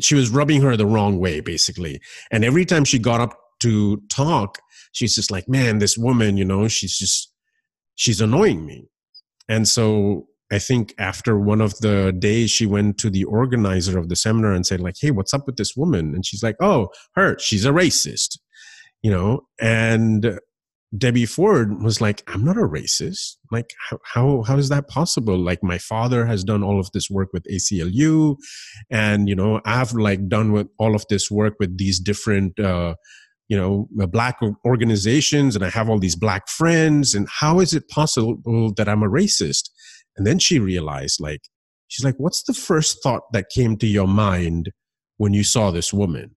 she 0.00 0.14
was 0.14 0.30
rubbing 0.30 0.62
her 0.62 0.76
the 0.76 0.86
wrong 0.86 1.18
way 1.18 1.40
basically. 1.40 2.00
And 2.30 2.44
every 2.44 2.64
time 2.64 2.84
she 2.84 2.98
got 2.98 3.20
up 3.20 3.38
to 3.60 4.02
talk 4.08 4.58
she's 4.92 5.14
just 5.14 5.30
like 5.30 5.48
man 5.48 5.78
this 5.78 5.96
woman 5.98 6.36
you 6.36 6.44
know 6.44 6.66
she's 6.66 6.96
just 6.98 7.32
she's 7.94 8.20
annoying 8.20 8.64
me. 8.66 8.88
And 9.48 9.66
so 9.66 10.26
i 10.52 10.58
think 10.58 10.94
after 10.98 11.38
one 11.38 11.60
of 11.60 11.78
the 11.78 12.12
days 12.18 12.50
she 12.50 12.66
went 12.66 12.98
to 12.98 13.08
the 13.10 13.24
organizer 13.24 13.98
of 13.98 14.08
the 14.08 14.16
seminar 14.16 14.52
and 14.52 14.66
said 14.66 14.80
like 14.80 14.96
hey 15.00 15.10
what's 15.10 15.34
up 15.34 15.46
with 15.46 15.56
this 15.56 15.76
woman? 15.76 16.14
And 16.14 16.24
she's 16.24 16.42
like 16.42 16.56
oh 16.60 16.88
her 17.14 17.38
she's 17.38 17.64
a 17.64 17.70
racist 17.70 18.38
you 19.02 19.10
know? 19.10 19.46
And 19.60 20.38
Debbie 20.96 21.26
Ford 21.26 21.82
was 21.82 22.00
like, 22.00 22.22
I'm 22.26 22.44
not 22.44 22.56
a 22.56 22.62
racist. 22.62 23.36
Like, 23.52 23.74
how, 23.88 23.98
how, 24.04 24.42
how 24.42 24.58
is 24.58 24.70
that 24.70 24.88
possible? 24.88 25.38
Like, 25.38 25.62
my 25.62 25.78
father 25.78 26.26
has 26.26 26.42
done 26.42 26.64
all 26.64 26.80
of 26.80 26.90
this 26.92 27.08
work 27.08 27.28
with 27.32 27.44
ACLU. 27.44 28.36
And, 28.90 29.28
you 29.28 29.36
know, 29.36 29.60
I've 29.64 29.92
like 29.92 30.28
done 30.28 30.50
with 30.50 30.66
all 30.78 30.96
of 30.96 31.04
this 31.08 31.30
work 31.30 31.54
with 31.60 31.78
these 31.78 32.00
different, 32.00 32.58
uh, 32.58 32.94
you 33.48 33.56
know, 33.56 33.88
uh, 34.00 34.06
black 34.06 34.40
organizations 34.64 35.54
and 35.54 35.64
I 35.64 35.70
have 35.70 35.88
all 35.88 36.00
these 36.00 36.16
black 36.16 36.48
friends. 36.48 37.14
And 37.14 37.28
how 37.28 37.60
is 37.60 37.72
it 37.72 37.88
possible 37.88 38.72
that 38.76 38.88
I'm 38.88 39.04
a 39.04 39.08
racist? 39.08 39.70
And 40.16 40.26
then 40.26 40.40
she 40.40 40.58
realized, 40.58 41.20
like, 41.20 41.42
she's 41.86 42.04
like, 42.04 42.16
what's 42.18 42.42
the 42.42 42.54
first 42.54 43.00
thought 43.02 43.22
that 43.32 43.48
came 43.54 43.76
to 43.76 43.86
your 43.86 44.08
mind 44.08 44.72
when 45.18 45.34
you 45.34 45.44
saw 45.44 45.70
this 45.70 45.92
woman? 45.92 46.34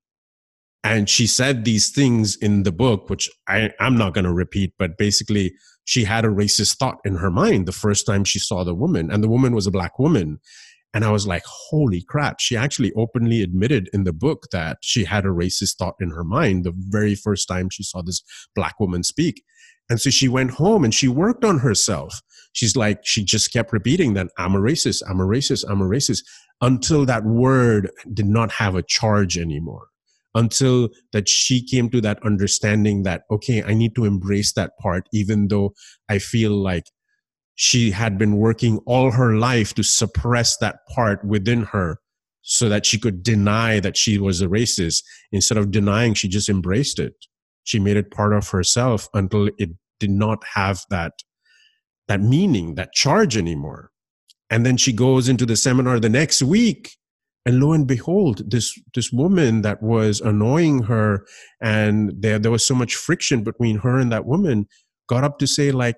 And 0.84 1.10
she 1.10 1.26
said 1.26 1.64
these 1.64 1.90
things 1.90 2.36
in 2.36 2.64
the 2.64 2.72
book 2.72 3.10
which 3.10 3.30
I, 3.48 3.72
i'm 3.80 3.98
not 3.98 4.14
going 4.14 4.26
to 4.26 4.34
repeat 4.34 4.74
but 4.78 4.98
basically 4.98 5.54
she 5.86 6.04
had 6.04 6.26
a 6.26 6.30
racist 6.30 6.78
thought 6.78 7.00
in 7.04 7.16
her 7.16 7.32
mind 7.32 7.66
the 7.66 7.72
first 7.72 8.06
time 8.06 8.24
she 8.24 8.40
saw 8.40 8.64
the 8.64 8.76
woman 8.76 9.12
and 9.12 9.24
the 9.24 9.30
woman 9.30 9.54
was 9.54 9.68
a 9.68 9.72
black 9.72 10.00
woman. 10.00 10.40
And 10.96 11.04
i 11.04 11.10
was 11.10 11.26
like 11.26 11.44
holy 11.46 12.04
crap. 12.04 12.40
She 12.40 12.56
actually 12.56 12.94
openly 12.96 13.42
admitted 13.42 13.90
in 13.94 14.04
the 14.04 14.14
book 14.14 14.48
that 14.52 14.78
she 14.82 15.06
had 15.06 15.26
a 15.26 15.30
racist 15.30 15.78
thought 15.78 15.96
in 16.00 16.12
her 16.12 16.24
mind 16.24 16.64
the 16.64 16.74
very 16.76 17.16
first 17.16 17.48
time 17.48 17.70
she 17.70 17.84
saw 17.84 18.02
this 18.02 18.22
black 18.56 18.80
woman 18.80 19.04
speak. 19.04 19.44
And 19.90 20.00
so 20.00 20.10
she 20.10 20.30
went 20.30 20.52
home 20.52 20.84
and 20.84 20.94
she 20.94 21.08
worked 21.08 21.44
on 21.44 21.60
herself. 21.60 22.22
She's 22.54 22.76
like 22.76 23.00
she 23.04 23.24
just 23.26 23.52
kept 23.52 23.74
repeating 23.74 24.14
that 24.14 24.28
i'm 24.38 24.54
a 24.54 24.60
racist 24.60 25.02
i'm 25.10 25.20
a 25.20 25.26
racist 25.26 25.66
i'm 25.68 25.82
a 25.82 25.86
racist 25.86 26.20
until 26.62 27.04
that 27.06 27.26
word 27.26 27.90
did 28.14 28.28
not 28.28 28.52
have 28.52 28.76
a 28.76 28.84
charge 28.84 29.40
anymore 29.40 29.88
until 30.36 30.90
that 31.12 31.30
she 31.30 31.64
came 31.66 31.90
to 31.90 32.02
that 32.02 32.20
understanding 32.24 33.04
that 33.04 33.24
okay 33.30 33.64
i 33.64 33.74
need 33.74 33.94
to 33.96 34.06
embrace 34.06 34.54
that 34.54 34.72
part 34.80 35.08
even 35.14 35.48
though 35.48 35.74
i 36.10 36.18
feel 36.18 36.52
like 36.52 36.86
she 37.56 37.92
had 37.92 38.18
been 38.18 38.38
working 38.38 38.80
all 38.86 39.12
her 39.12 39.36
life 39.36 39.74
to 39.76 39.84
suppress 39.84 40.58
that 40.58 40.78
part 40.96 41.24
within 41.24 41.64
her 41.64 42.00
so 42.42 42.68
that 42.70 42.86
she 42.86 43.00
could 43.00 43.24
deny 43.24 43.80
that 43.80 43.98
she 43.98 44.18
was 44.18 44.42
a 44.42 44.48
racist. 44.48 45.04
Instead 45.32 45.58
of 45.58 45.72
denying 45.72 46.14
she 46.14 46.28
just 46.28 46.50
embraced 46.50 47.00
it. 47.00 47.14
She 47.64 47.80
made 47.80 47.98
it 47.98 48.12
part 48.12 48.34
of 48.34 48.50
herself 48.50 49.08
until 49.14 49.50
it 49.58 49.70
did 50.00 50.10
not 50.10 50.44
have 50.54 50.82
that 50.90 51.14
that 52.08 52.22
meaning 52.22 52.76
that 52.76 52.94
charge 52.94 53.38
anymore. 53.38 53.90
And 54.50 54.66
then 54.66 54.76
she 54.76 54.92
goes 54.92 55.30
into 55.30 55.46
the 55.46 55.56
seminar 55.56 56.00
the 56.00 56.10
next 56.10 56.44
week 56.44 56.92
and 57.46 57.60
lo 57.60 57.74
and 57.74 57.88
behold 57.88 58.50
this 58.50 58.80
this 58.96 59.12
woman 59.12 59.62
that 59.62 59.82
was 59.84 60.22
annoying 60.22 60.84
her 60.84 61.26
and 61.62 62.14
there 62.18 62.40
there 62.40 62.52
was 62.52 62.66
so 62.66 62.76
much 62.76 62.96
friction 62.96 63.44
between 63.44 63.80
her 63.80 63.98
and 63.98 64.12
that 64.12 64.26
woman 64.26 64.68
got 65.08 65.24
up 65.24 65.40
to 65.40 65.48
say 65.48 65.72
like 65.72 65.98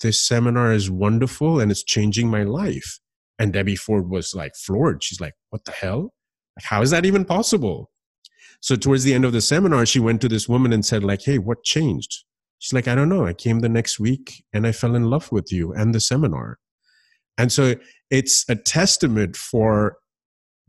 this 0.00 0.20
seminar 0.20 0.72
is 0.72 0.90
wonderful 0.90 1.60
and 1.60 1.70
it's 1.70 1.82
changing 1.82 2.28
my 2.28 2.42
life. 2.42 3.00
And 3.38 3.52
debbie 3.52 3.76
ford 3.76 4.08
was 4.08 4.34
like 4.34 4.54
floored. 4.56 5.02
She's 5.02 5.20
like 5.20 5.34
what 5.50 5.64
the 5.64 5.72
hell? 5.72 6.12
How 6.60 6.82
is 6.82 6.90
that 6.90 7.06
even 7.06 7.24
possible? 7.24 7.90
So 8.60 8.74
towards 8.74 9.04
the 9.04 9.14
end 9.14 9.24
of 9.24 9.32
the 9.32 9.40
seminar 9.40 9.86
she 9.86 10.00
went 10.00 10.20
to 10.20 10.28
this 10.28 10.48
woman 10.48 10.72
and 10.72 10.84
said 10.84 11.04
like 11.04 11.22
hey 11.22 11.38
what 11.38 11.64
changed? 11.64 12.24
She's 12.58 12.72
like 12.72 12.88
i 12.88 12.94
don't 12.94 13.08
know. 13.08 13.26
I 13.26 13.32
came 13.32 13.60
the 13.60 13.68
next 13.68 14.00
week 14.00 14.44
and 14.52 14.66
i 14.66 14.72
fell 14.72 14.94
in 14.94 15.04
love 15.04 15.30
with 15.30 15.52
you 15.52 15.72
and 15.72 15.94
the 15.94 16.00
seminar. 16.00 16.58
And 17.36 17.52
so 17.52 17.76
it's 18.10 18.44
a 18.48 18.56
testament 18.56 19.36
for 19.36 19.98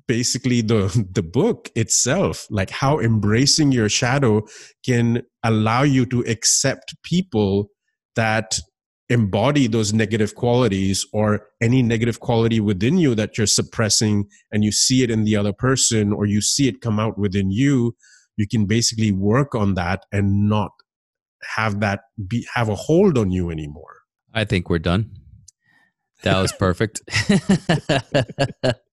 basically 0.09 0.61
the 0.61 0.81
the 1.11 1.21
book 1.21 1.69
itself 1.75 2.47
like 2.49 2.71
how 2.71 2.99
embracing 2.99 3.71
your 3.71 3.87
shadow 3.87 4.41
can 4.83 5.21
allow 5.43 5.83
you 5.83 6.03
to 6.03 6.21
accept 6.21 6.95
people 7.03 7.69
that 8.15 8.59
embody 9.09 9.67
those 9.67 9.93
negative 9.93 10.33
qualities 10.33 11.05
or 11.13 11.45
any 11.61 11.83
negative 11.83 12.19
quality 12.19 12.59
within 12.59 12.97
you 12.97 13.13
that 13.13 13.37
you're 13.37 13.53
suppressing 13.59 14.25
and 14.51 14.63
you 14.63 14.71
see 14.71 15.03
it 15.03 15.11
in 15.11 15.25
the 15.25 15.35
other 15.35 15.53
person 15.53 16.11
or 16.11 16.25
you 16.25 16.41
see 16.41 16.67
it 16.67 16.81
come 16.81 16.99
out 16.99 17.15
within 17.17 17.51
you 17.51 17.95
you 18.35 18.47
can 18.47 18.65
basically 18.65 19.11
work 19.11 19.53
on 19.53 19.75
that 19.75 20.05
and 20.11 20.49
not 20.49 20.71
have 21.55 21.81
that 21.81 21.99
be 22.27 22.47
have 22.55 22.69
a 22.69 22.75
hold 22.75 23.17
on 23.17 23.31
you 23.31 23.51
anymore. 23.51 23.97
I 24.33 24.45
think 24.45 24.69
we're 24.69 24.79
done. 24.79 25.11
That 26.23 26.41
was 26.41 26.51
perfect 26.67 27.01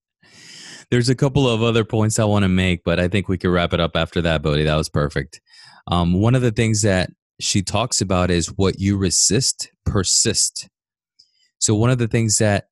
There's 0.91 1.09
a 1.09 1.15
couple 1.15 1.49
of 1.49 1.63
other 1.63 1.85
points 1.85 2.19
I 2.19 2.25
want 2.25 2.45
to 2.45 2.49
make, 2.49 2.85
but 2.85 3.01
I 3.01 3.09
think 3.09 3.29
we 3.29 3.39
could 3.39 3.51
wrap 3.51 3.73
it 3.73 3.81
up 3.81 3.97
after 3.97 4.23
that, 4.23 4.43
Bodhi. 4.43 4.65
That 4.65 4.77
was 4.77 4.89
perfect. 4.89 5.41
Um, 5.89 6.13
one 6.21 6.35
of 6.35 6.43
the 6.43 6.53
things 6.53 6.83
that 6.83 7.11
she 7.41 7.63
talks 7.63 8.01
about 8.01 8.31
is 8.31 8.49
what 8.57 8.79
you 8.79 8.97
resist 8.97 9.71
persist. 9.85 10.69
So 11.59 11.75
one 11.75 11.91
of 11.91 11.99
the 11.99 12.09
things 12.09 12.39
that 12.39 12.69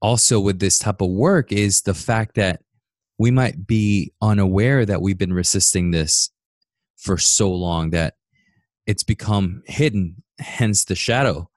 also 0.00 0.38
with 0.40 0.58
this 0.58 0.78
type 0.78 1.00
of 1.00 1.10
work 1.10 1.52
is 1.52 1.82
the 1.82 1.94
fact 1.94 2.34
that 2.34 2.60
we 3.18 3.30
might 3.30 3.66
be 3.66 4.12
unaware 4.20 4.84
that 4.84 5.00
we've 5.00 5.18
been 5.18 5.32
resisting 5.32 5.90
this 5.90 6.30
for 6.96 7.16
so 7.16 7.50
long 7.50 7.90
that 7.90 8.14
it's 8.86 9.02
become 9.02 9.62
hidden, 9.66 10.22
hence 10.38 10.84
the 10.84 10.94
shadow. 10.94 11.48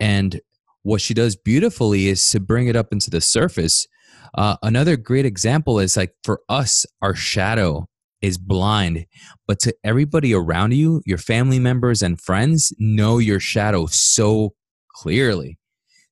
And 0.00 0.40
what 0.82 1.00
she 1.00 1.14
does 1.14 1.36
beautifully 1.36 2.08
is 2.08 2.28
to 2.30 2.40
bring 2.40 2.66
it 2.66 2.76
up 2.76 2.92
into 2.92 3.10
the 3.10 3.20
surface 3.20 3.86
uh, 4.34 4.56
another 4.62 4.96
great 4.96 5.26
example 5.26 5.78
is 5.78 5.96
like 5.96 6.14
for 6.24 6.40
us, 6.48 6.86
our 7.02 7.14
shadow 7.14 7.86
is 8.22 8.38
blind, 8.38 9.06
but 9.46 9.58
to 9.60 9.74
everybody 9.84 10.32
around 10.32 10.72
you, 10.72 11.02
your 11.04 11.18
family 11.18 11.58
members 11.58 12.02
and 12.02 12.20
friends 12.20 12.72
know 12.78 13.18
your 13.18 13.40
shadow 13.40 13.86
so 13.86 14.54
clearly. 14.94 15.58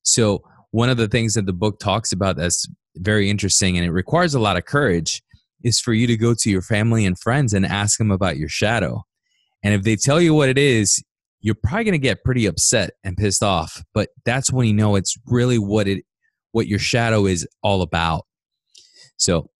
So, 0.03 0.43
one 0.73 0.91
of 0.91 0.97
the 0.97 1.09
things 1.09 1.35
that 1.35 1.47
the 1.47 1.53
book 1.53 1.81
talks 1.81 2.13
about 2.13 2.37
that's 2.37 2.67
very 2.97 3.31
interesting 3.31 3.77
and 3.77 3.87
it 3.87 3.91
requires 3.91 4.35
a 4.35 4.41
lot 4.41 4.57
of 4.57 4.65
courage 4.65 5.23
is 5.65 5.81
for 5.81 5.93
you 5.93 6.07
to 6.07 6.17
go 6.17 6.35
to 6.35 6.51
your 6.51 6.63
family 6.63 7.05
and 7.05 7.19
friends 7.19 7.53
and 7.53 7.67
ask 7.67 7.99
them 7.99 8.11
about 8.11 8.37
your 8.37 8.49
shadow. 8.49 9.03
And 9.63 9.75
if 9.75 9.83
they 9.83 9.97
tell 9.97 10.21
you 10.21 10.33
what 10.33 10.49
it 10.49 10.59
is, 10.59 11.03
you're 11.41 11.57
probably 11.63 11.85
going 11.85 11.93
to 11.93 11.99
get 11.99 12.25
pretty 12.25 12.47
upset 12.47 12.91
and 13.03 13.17
pissed 13.17 13.43
off, 13.43 13.83
but 13.95 14.11
that's 14.25 14.53
when 14.53 14.67
you 14.67 14.75
know 14.75 14.97
it's 14.97 15.17
really 15.27 15.59
what 15.59 15.89
it 15.89 16.05
what 16.53 16.67
your 16.67 16.79
shadow 16.79 17.27
is 17.27 17.47
all 17.63 17.83
about. 17.83 18.27
So 19.17 19.51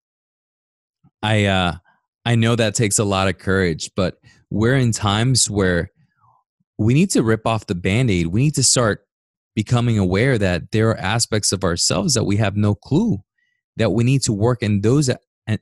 I 1.23 1.47
uh 1.47 1.77
I 2.25 2.35
know 2.35 2.57
that 2.57 2.75
takes 2.75 2.99
a 2.99 3.05
lot 3.05 3.29
of 3.29 3.39
courage, 3.39 3.91
but 3.97 4.17
we're 4.51 4.77
in 4.77 4.93
times 4.93 5.49
where 5.49 5.91
we 6.79 6.95
need 6.95 7.11
to 7.11 7.23
rip 7.23 7.47
off 7.47 7.67
the 7.67 7.75
band-aid. 7.75 8.29
We 8.29 8.43
need 8.43 8.55
to 8.55 8.63
start 8.63 9.07
becoming 9.55 9.99
aware 9.99 10.39
that 10.39 10.71
there 10.73 10.91
are 10.91 10.99
aspects 10.99 11.53
of 11.53 11.65
ourselves 11.65 12.15
that 12.15 12.25
we 12.25 12.37
have 12.37 12.57
no 12.57 12.75
clue 12.75 13.19
that 13.77 13.91
we 13.91 14.05
need 14.05 14.23
to 14.23 14.33
work 14.33 14.63
in 14.63 14.81
those 14.81 15.09
and 15.09 15.59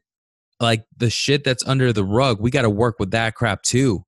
like 0.61 0.85
the 0.97 1.11
shit 1.11 1.44
that's 1.44 1.66
under 1.66 1.92
the 1.92 2.04
rug, 2.04 2.40
we 2.40 2.50
got 2.50 2.62
to 2.62 2.70
work 2.70 2.97
with 2.99 3.12
that 3.12 3.35
crap 3.35 3.62
too. 3.62 4.04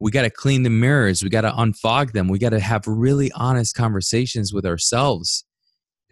We 0.00 0.10
got 0.10 0.22
to 0.22 0.30
clean 0.30 0.62
the 0.62 0.70
mirrors, 0.70 1.22
we 1.22 1.28
got 1.28 1.42
to 1.42 1.50
unfog 1.50 2.12
them. 2.12 2.28
We 2.28 2.38
got 2.38 2.50
to 2.50 2.60
have 2.60 2.86
really 2.86 3.30
honest 3.32 3.74
conversations 3.74 4.52
with 4.52 4.66
ourselves 4.66 5.44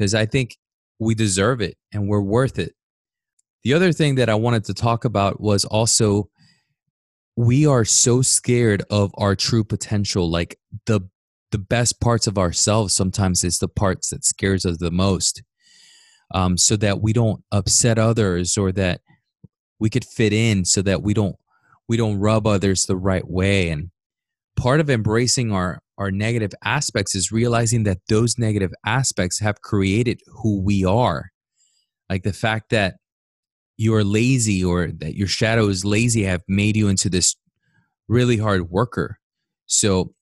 because 0.03 0.17
I 0.17 0.27
think 0.27 0.57
we 0.99 1.15
deserve 1.15 1.61
it 1.61 1.77
and 1.93 2.09
we're 2.09 2.21
worth 2.21 2.59
it. 2.59 2.75
The 3.63 3.73
other 3.73 3.93
thing 3.93 4.17
that 4.17 4.29
I 4.29 4.35
wanted 4.35 4.65
to 4.65 4.75
talk 4.75 5.05
about 5.05 5.41
was 5.41 5.65
also 5.65 6.29
we 7.37 7.67
are 7.67 7.85
so 7.85 8.21
scared 8.21 8.83
of 8.91 9.15
our 9.17 9.37
true 9.37 9.63
potential 9.63 10.29
like 10.29 10.59
the 10.87 11.03
the 11.53 11.59
best 11.59 12.01
parts 12.01 12.27
of 12.27 12.37
ourselves 12.37 12.95
sometimes 12.95 13.45
is 13.45 13.61
the 13.61 13.69
parts 13.69 14.11
that 14.11 14.25
scares 14.25 14.67
us 14.67 14.79
the 14.79 14.91
most 14.91 15.45
um, 16.35 16.59
so 16.59 16.77
that 16.77 17.01
we 17.01 17.13
don't 17.13 17.45
upset 17.53 17.97
others 17.97 18.59
or 18.59 18.73
that 18.73 19.03
we 19.79 19.89
could 19.89 20.05
fit 20.05 20.33
in 20.33 20.65
so 20.65 20.83
that 20.83 21.01
we 21.01 21.15
don't 21.15 21.37
we 21.89 21.97
don't 21.97 22.19
rub 22.19 22.45
others 22.45 22.87
the 22.87 22.97
right 22.97 23.31
way 23.31 23.69
and 23.69 23.91
part 24.57 24.81
of 24.81 24.91
embracing 24.91 25.53
our 25.53 25.81
our 25.99 26.11
negative 26.11 26.53
aspects 26.65 27.15
is 27.15 27.33
realizing 27.33 27.85
that 27.85 27.99
those 28.09 28.39
negative 28.39 28.73
aspects 28.85 29.39
have 29.41 29.61
created 29.61 30.21
who 30.27 30.61
we 30.61 30.85
are. 30.85 31.31
Like 32.09 32.23
the 32.23 32.33
fact 32.33 32.71
that 32.71 32.97
you're 33.77 34.05
lazy 34.05 34.65
or 34.65 34.89
that 34.99 35.15
your 35.15 35.29
shadow 35.29 35.69
is 35.69 35.85
lazy 35.85 36.25
have 36.25 36.43
made 36.49 36.77
you 36.77 36.89
into 36.89 37.09
this 37.09 37.37
really 38.09 38.37
hard 38.37 38.71
worker. 38.71 39.19
So 39.67 40.15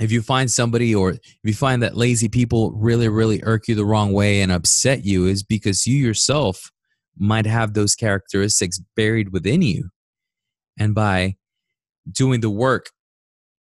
if 0.00 0.12
you 0.12 0.22
find 0.22 0.50
somebody 0.50 0.94
or 0.94 1.10
if 1.10 1.38
you 1.42 1.54
find 1.54 1.82
that 1.82 1.96
lazy 1.96 2.28
people 2.28 2.72
really 2.72 3.08
really 3.08 3.42
irk 3.42 3.68
you 3.68 3.74
the 3.74 3.84
wrong 3.84 4.12
way 4.12 4.40
and 4.40 4.52
upset 4.52 5.04
you 5.04 5.26
is 5.26 5.42
because 5.42 5.86
you 5.86 5.96
yourself 5.96 6.70
might 7.16 7.46
have 7.46 7.74
those 7.74 7.94
characteristics 7.94 8.80
buried 8.94 9.32
within 9.32 9.60
you. 9.60 9.90
And 10.78 10.94
by 10.94 11.36
doing 12.10 12.40
the 12.40 12.50
work 12.50 12.90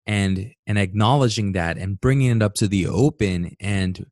and 0.07 0.53
and 0.67 0.79
acknowledging 0.79 1.53
that 1.53 1.79
and 1.79 2.01
bringing 2.01 2.37
it 2.37 2.43
up 2.43 2.55
to 2.55 2.67
the 2.67 2.87
open 2.87 3.55
and 3.61 4.05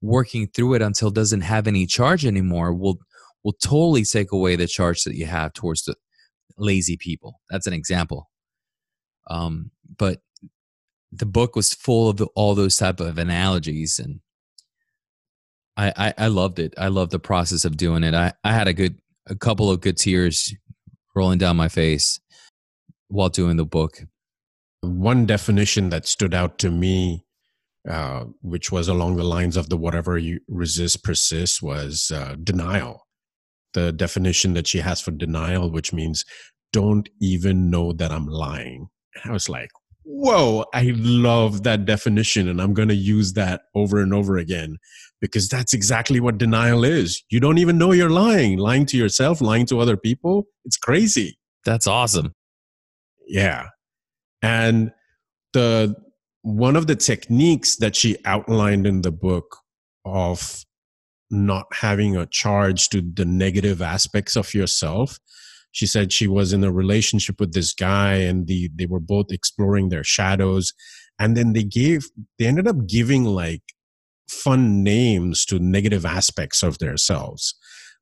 working 0.00 0.46
through 0.48 0.74
it 0.74 0.82
until 0.82 1.08
it 1.08 1.14
doesn't 1.14 1.42
have 1.42 1.66
any 1.66 1.86
charge 1.86 2.24
anymore 2.24 2.72
will 2.72 2.98
will 3.42 3.56
totally 3.62 4.04
take 4.04 4.32
away 4.32 4.56
the 4.56 4.66
charge 4.66 5.04
that 5.04 5.16
you 5.16 5.26
have 5.26 5.52
towards 5.52 5.82
the 5.84 5.94
lazy 6.56 6.96
people 6.96 7.40
that's 7.50 7.66
an 7.66 7.72
example 7.72 8.30
um, 9.30 9.70
but 9.96 10.20
the 11.10 11.26
book 11.26 11.56
was 11.56 11.72
full 11.72 12.08
of 12.08 12.20
all 12.34 12.54
those 12.54 12.76
type 12.76 13.00
of 13.00 13.18
analogies 13.18 13.98
and 13.98 14.20
I, 15.76 15.92
I, 15.96 16.14
I 16.18 16.26
loved 16.28 16.58
it. 16.58 16.74
I 16.78 16.88
loved 16.88 17.10
the 17.10 17.18
process 17.18 17.64
of 17.64 17.76
doing 17.76 18.04
it. 18.04 18.14
I, 18.14 18.32
I 18.44 18.52
had 18.52 18.68
a 18.68 18.72
good 18.72 18.98
a 19.26 19.34
couple 19.34 19.70
of 19.70 19.80
good 19.80 19.96
tears 19.96 20.54
rolling 21.16 21.38
down 21.38 21.56
my 21.56 21.68
face 21.68 22.20
while 23.08 23.28
doing 23.28 23.56
the 23.56 23.64
book. 23.64 24.02
One 24.84 25.26
definition 25.26 25.90
that 25.90 26.06
stood 26.06 26.34
out 26.34 26.58
to 26.58 26.70
me, 26.70 27.24
uh, 27.88 28.24
which 28.42 28.70
was 28.70 28.88
along 28.88 29.16
the 29.16 29.24
lines 29.24 29.56
of 29.56 29.68
the 29.68 29.76
whatever 29.76 30.18
you 30.18 30.40
resist 30.48 31.02
persists, 31.02 31.62
was 31.62 32.10
uh, 32.14 32.36
denial. 32.42 33.06
The 33.72 33.92
definition 33.92 34.54
that 34.54 34.66
she 34.66 34.78
has 34.78 35.00
for 35.00 35.10
denial, 35.10 35.70
which 35.70 35.92
means 35.92 36.24
don't 36.72 37.08
even 37.20 37.70
know 37.70 37.92
that 37.92 38.12
I'm 38.12 38.26
lying. 38.26 38.88
And 39.14 39.30
I 39.30 39.32
was 39.32 39.48
like, 39.48 39.70
whoa, 40.04 40.64
I 40.74 40.92
love 40.96 41.62
that 41.64 41.84
definition. 41.84 42.48
And 42.48 42.60
I'm 42.60 42.74
going 42.74 42.88
to 42.88 42.94
use 42.94 43.32
that 43.34 43.62
over 43.74 44.00
and 44.00 44.14
over 44.14 44.36
again 44.36 44.78
because 45.20 45.48
that's 45.48 45.72
exactly 45.72 46.20
what 46.20 46.38
denial 46.38 46.84
is. 46.84 47.22
You 47.30 47.40
don't 47.40 47.58
even 47.58 47.78
know 47.78 47.92
you're 47.92 48.10
lying, 48.10 48.58
lying 48.58 48.86
to 48.86 48.96
yourself, 48.96 49.40
lying 49.40 49.66
to 49.66 49.80
other 49.80 49.96
people. 49.96 50.44
It's 50.64 50.76
crazy. 50.76 51.38
That's 51.64 51.86
awesome. 51.86 52.34
Yeah. 53.26 53.68
And 54.44 54.92
the 55.52 55.96
one 56.42 56.76
of 56.76 56.86
the 56.86 56.96
techniques 56.96 57.76
that 57.76 57.96
she 57.96 58.18
outlined 58.24 58.86
in 58.86 59.02
the 59.02 59.12
book 59.12 59.56
of 60.04 60.64
not 61.30 61.66
having 61.72 62.16
a 62.16 62.26
charge 62.26 62.88
to 62.90 63.00
the 63.00 63.24
negative 63.24 63.80
aspects 63.80 64.36
of 64.36 64.52
yourself 64.52 65.18
she 65.74 65.86
said 65.86 66.12
she 66.12 66.28
was 66.28 66.52
in 66.52 66.62
a 66.62 66.70
relationship 66.70 67.40
with 67.40 67.52
this 67.52 67.74
guy 67.74 68.14
and 68.14 68.46
the 68.46 68.70
they 68.76 68.86
were 68.86 69.00
both 69.00 69.32
exploring 69.32 69.88
their 69.88 70.04
shadows. 70.04 70.72
And 71.18 71.36
then 71.36 71.52
they 71.52 71.64
gave 71.64 72.06
they 72.38 72.46
ended 72.46 72.68
up 72.68 72.86
giving 72.86 73.24
like 73.24 73.62
fun 74.28 74.84
names 74.84 75.44
to 75.46 75.58
negative 75.58 76.06
aspects 76.06 76.62
of 76.62 76.78
themselves 76.78 77.54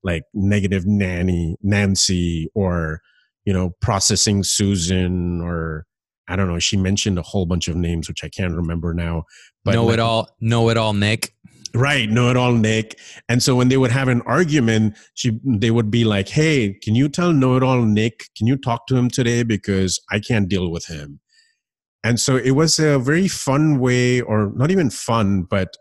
like 0.05 0.25
negative 0.35 0.87
nanny 0.87 1.57
nancy 1.63 2.49
or 2.55 3.01
you 3.45 3.53
know 3.53 3.71
processing 3.81 4.45
susan 4.45 5.41
or 5.41 5.85
i 6.29 6.37
don't 6.37 6.49
know 6.49 6.59
she 6.59 6.77
mentioned 6.77 7.19
a 7.19 7.23
whole 7.23 7.47
bunch 7.47 7.69
of 7.69 7.77
names 7.77 8.09
which 8.09 8.25
i 8.25 8.29
can't 8.29 8.55
remember 8.55 8.95
now 8.95 9.25
but 9.65 9.75
know 9.75 9.91
it 9.91 9.99
all 9.99 10.29
know 10.41 10.69
it 10.69 10.77
all 10.77 10.93
nick 10.93 11.35
Right, 11.75 12.09
know 12.09 12.29
it 12.29 12.37
all, 12.37 12.53
Nick. 12.53 12.99
And 13.31 13.43
so 13.43 13.57
when 13.57 13.69
they 13.69 13.79
would 13.79 13.91
have 13.91 14.09
an 14.09 14.21
argument, 14.23 14.97
she 15.15 15.41
they 15.43 15.71
would 15.71 15.91
be 15.91 16.05
like, 16.05 16.29
"Hey, 16.29 16.75
can 16.83 16.95
you 16.95 17.09
tell 17.09 17.33
know 17.33 17.57
it 17.57 17.63
all, 17.63 17.83
Nick? 17.83 18.27
Can 18.37 18.47
you 18.47 18.57
talk 18.57 18.87
to 18.89 18.97
him 18.97 19.09
today 19.09 19.43
because 19.43 19.99
I 20.11 20.21
can't 20.21 20.49
deal 20.49 20.71
with 20.71 20.87
him." 20.87 21.21
And 22.05 22.21
so 22.21 22.37
it 22.37 22.51
was 22.53 22.79
a 22.79 22.99
very 22.99 23.27
fun 23.29 23.79
way, 23.79 24.21
or 24.21 24.53
not 24.55 24.71
even 24.71 24.91
fun, 24.91 25.45
but 25.45 25.77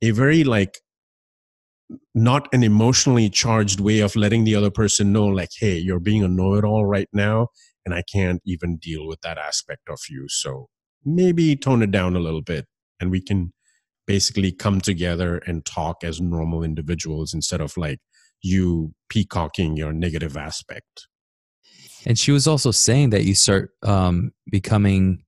a 0.00 0.12
very 0.12 0.44
like 0.44 0.78
not 2.14 2.48
an 2.52 2.62
emotionally 2.62 3.28
charged 3.28 3.80
way 3.80 4.00
of 4.00 4.14
letting 4.14 4.44
the 4.44 4.54
other 4.54 4.70
person 4.70 5.12
know, 5.12 5.26
like, 5.26 5.50
"Hey, 5.58 5.76
you're 5.76 6.00
being 6.00 6.22
a 6.22 6.28
know 6.28 6.54
it 6.54 6.64
all 6.64 6.86
right 6.86 7.08
now, 7.12 7.48
and 7.84 7.94
I 7.94 8.02
can't 8.12 8.40
even 8.44 8.76
deal 8.76 9.06
with 9.06 9.20
that 9.22 9.38
aspect 9.38 9.88
of 9.88 10.00
you. 10.08 10.26
So 10.28 10.68
maybe 11.04 11.56
tone 11.56 11.82
it 11.82 11.90
down 11.90 12.16
a 12.16 12.20
little 12.20 12.42
bit, 12.42 12.66
and 13.00 13.10
we 13.10 13.20
can." 13.20 13.52
basically 14.06 14.52
come 14.52 14.80
together 14.80 15.38
and 15.46 15.64
talk 15.64 16.04
as 16.04 16.20
normal 16.20 16.62
individuals 16.62 17.32
instead 17.32 17.60
of 17.60 17.76
like 17.76 18.00
you 18.42 18.92
peacocking 19.08 19.76
your 19.76 19.92
negative 19.92 20.36
aspect. 20.36 21.06
And 22.04 22.18
she 22.18 22.32
was 22.32 22.48
also 22.48 22.72
saying 22.72 23.10
that 23.10 23.24
you 23.24 23.34
start 23.34 23.70
um, 23.82 24.32
becoming 24.50 25.24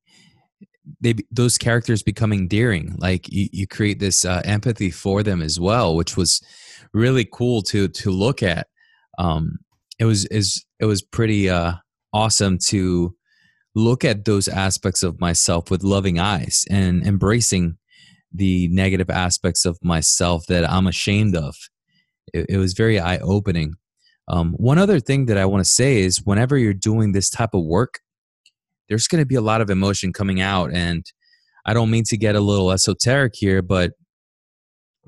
they 1.00 1.14
those 1.30 1.56
characters 1.56 2.02
becoming 2.02 2.40
endearing. 2.40 2.96
Like 2.98 3.30
you, 3.32 3.48
you 3.52 3.66
create 3.66 4.00
this 4.00 4.24
uh, 4.24 4.42
empathy 4.44 4.90
for 4.90 5.22
them 5.22 5.40
as 5.40 5.58
well, 5.58 5.96
which 5.96 6.16
was 6.16 6.42
really 6.92 7.26
cool 7.32 7.62
to 7.62 7.88
to 7.88 8.10
look 8.10 8.42
at. 8.42 8.66
Um, 9.18 9.58
it 9.98 10.04
was 10.04 10.26
is 10.26 10.64
it 10.80 10.86
was 10.86 11.00
pretty 11.00 11.48
uh, 11.48 11.74
awesome 12.14 12.56
to 12.56 13.14
look 13.74 14.04
at 14.04 14.24
those 14.24 14.46
aspects 14.48 15.02
of 15.02 15.20
myself 15.20 15.70
with 15.70 15.82
loving 15.82 16.18
eyes 16.18 16.64
and 16.70 17.04
embracing 17.06 17.76
the 18.32 18.68
negative 18.68 19.10
aspects 19.10 19.66
of 19.66 19.78
myself 19.82 20.46
that 20.46 20.68
I'm 20.68 20.86
ashamed 20.86 21.36
of. 21.36 21.56
It, 22.32 22.46
it 22.50 22.58
was 22.58 22.72
very 22.72 22.98
eye 23.00 23.18
opening. 23.18 23.74
Um, 24.28 24.54
one 24.56 24.78
other 24.78 25.00
thing 25.00 25.26
that 25.26 25.36
I 25.36 25.44
want 25.44 25.64
to 25.64 25.70
say 25.70 25.98
is 25.98 26.22
whenever 26.24 26.56
you're 26.56 26.72
doing 26.72 27.12
this 27.12 27.28
type 27.28 27.52
of 27.52 27.64
work, 27.64 28.00
there's 28.88 29.08
going 29.08 29.20
to 29.20 29.26
be 29.26 29.34
a 29.34 29.40
lot 29.40 29.60
of 29.60 29.68
emotion 29.68 30.12
coming 30.12 30.40
out. 30.40 30.72
And 30.72 31.04
I 31.66 31.74
don't 31.74 31.90
mean 31.90 32.04
to 32.06 32.16
get 32.16 32.36
a 32.36 32.40
little 32.40 32.70
esoteric 32.70 33.34
here, 33.34 33.60
but 33.60 33.92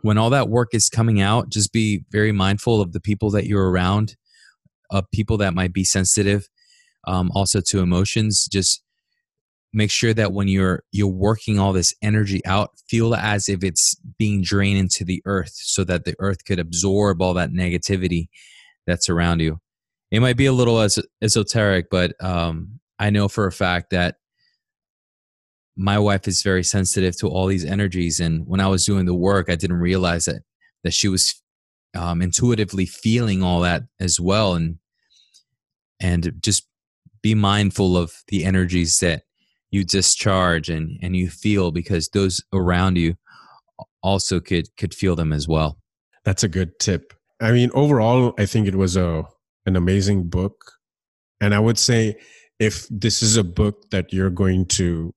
when 0.03 0.19
all 0.19 0.31
that 0.31 0.49
work 0.49 0.71
is 0.73 0.89
coming 0.89 1.21
out, 1.21 1.51
just 1.51 1.73
be 1.73 2.05
very 2.11 2.33
mindful 2.33 2.81
of 2.81 2.93
the 2.93 3.01
people 3.01 3.31
that 3.31 3.47
you're 3.47 3.71
around, 3.71 4.17
of 4.91 5.05
people 5.13 5.39
that 5.39 5.55
might 5.55 5.73
be 5.73 5.85
sensitive 5.85 6.49
um, 7.07 7.31
also 7.35 7.61
to 7.61 7.81
emotions. 7.81 8.47
Just 8.51 8.83
make 9.77 9.91
sure 9.91 10.15
that 10.15 10.33
when 10.33 10.49
you're 10.49 10.83
you're 10.91 11.07
working 11.07 11.59
all 11.59 11.73
this 11.73 11.95
energy 12.03 12.45
out 12.47 12.71
feel 12.89 13.15
as 13.15 13.49
if 13.49 13.63
it's 13.63 13.95
being 14.19 14.43
drained 14.43 14.79
into 14.79 15.05
the 15.05 15.23
earth 15.27 15.53
so 15.55 15.85
that 15.85 16.05
the 16.05 16.15
earth 16.19 16.45
could 16.47 16.59
absorb 16.59 17.21
all 17.21 17.35
that 17.35 17.53
negativity 17.53 18.29
that's 18.87 19.09
around 19.11 19.41
you 19.41 19.59
it 20.11 20.21
might 20.21 20.37
be 20.37 20.47
a 20.47 20.53
little 20.53 20.81
es- 20.81 20.99
esoteric 21.23 21.87
but 21.91 22.13
um, 22.25 22.81
i 22.99 23.11
know 23.11 23.29
for 23.29 23.47
a 23.47 23.53
fact 23.53 23.91
that 23.91 24.17
my 25.77 25.99
wife 25.99 26.27
is 26.27 26.43
very 26.43 26.65
sensitive 26.65 27.15
to 27.15 27.29
all 27.29 27.47
these 27.47 27.65
energies 27.65 28.19
and 28.19 28.47
when 28.47 28.61
i 28.61 28.67
was 28.67 28.87
doing 28.87 29.05
the 29.05 29.15
work 29.15 29.51
i 29.51 29.55
didn't 29.55 29.77
realize 29.77 30.25
that 30.25 30.43
that 30.85 30.95
she 30.95 31.09
was 31.09 31.43
um, 31.95 32.23
intuitively 32.23 32.87
feeling 32.87 33.43
all 33.43 33.61
that 33.61 33.83
as 34.01 34.19
well 34.19 34.55
and 34.55 34.79
and 36.01 36.33
just 36.41 36.67
be 37.27 37.35
mindful 37.35 37.97
of 37.97 38.23
the 38.29 38.45
energies 38.45 39.01
that 39.01 39.25
you 39.73 39.83
discharge 39.83 40.69
and 40.71 40.97
and 41.03 41.17
you 41.17 41.29
feel 41.29 41.73
because 41.73 42.09
those 42.11 42.41
around 42.53 42.97
you 42.97 43.17
also 44.01 44.39
could 44.39 44.69
could 44.77 44.95
feel 44.95 45.17
them 45.17 45.33
as 45.33 45.49
well. 45.49 45.77
That's 46.25 46.45
a 46.45 46.49
good 46.49 46.79
tip. 46.79 47.13
I 47.41 47.51
mean 47.51 47.71
overall 47.75 48.33
i 48.39 48.47
think 48.47 48.69
it 48.69 48.77
was 48.77 48.97
a 48.97 49.25
an 49.69 49.75
amazing 49.75 50.29
book. 50.29 50.57
And 51.41 51.53
i 51.53 51.59
would 51.59 51.79
say 51.79 52.15
if 52.61 52.87
this 52.91 53.23
is 53.25 53.37
a 53.37 53.51
book 53.61 53.91
that 53.91 54.13
you're 54.13 54.37
going 54.45 54.67
to 54.81 55.13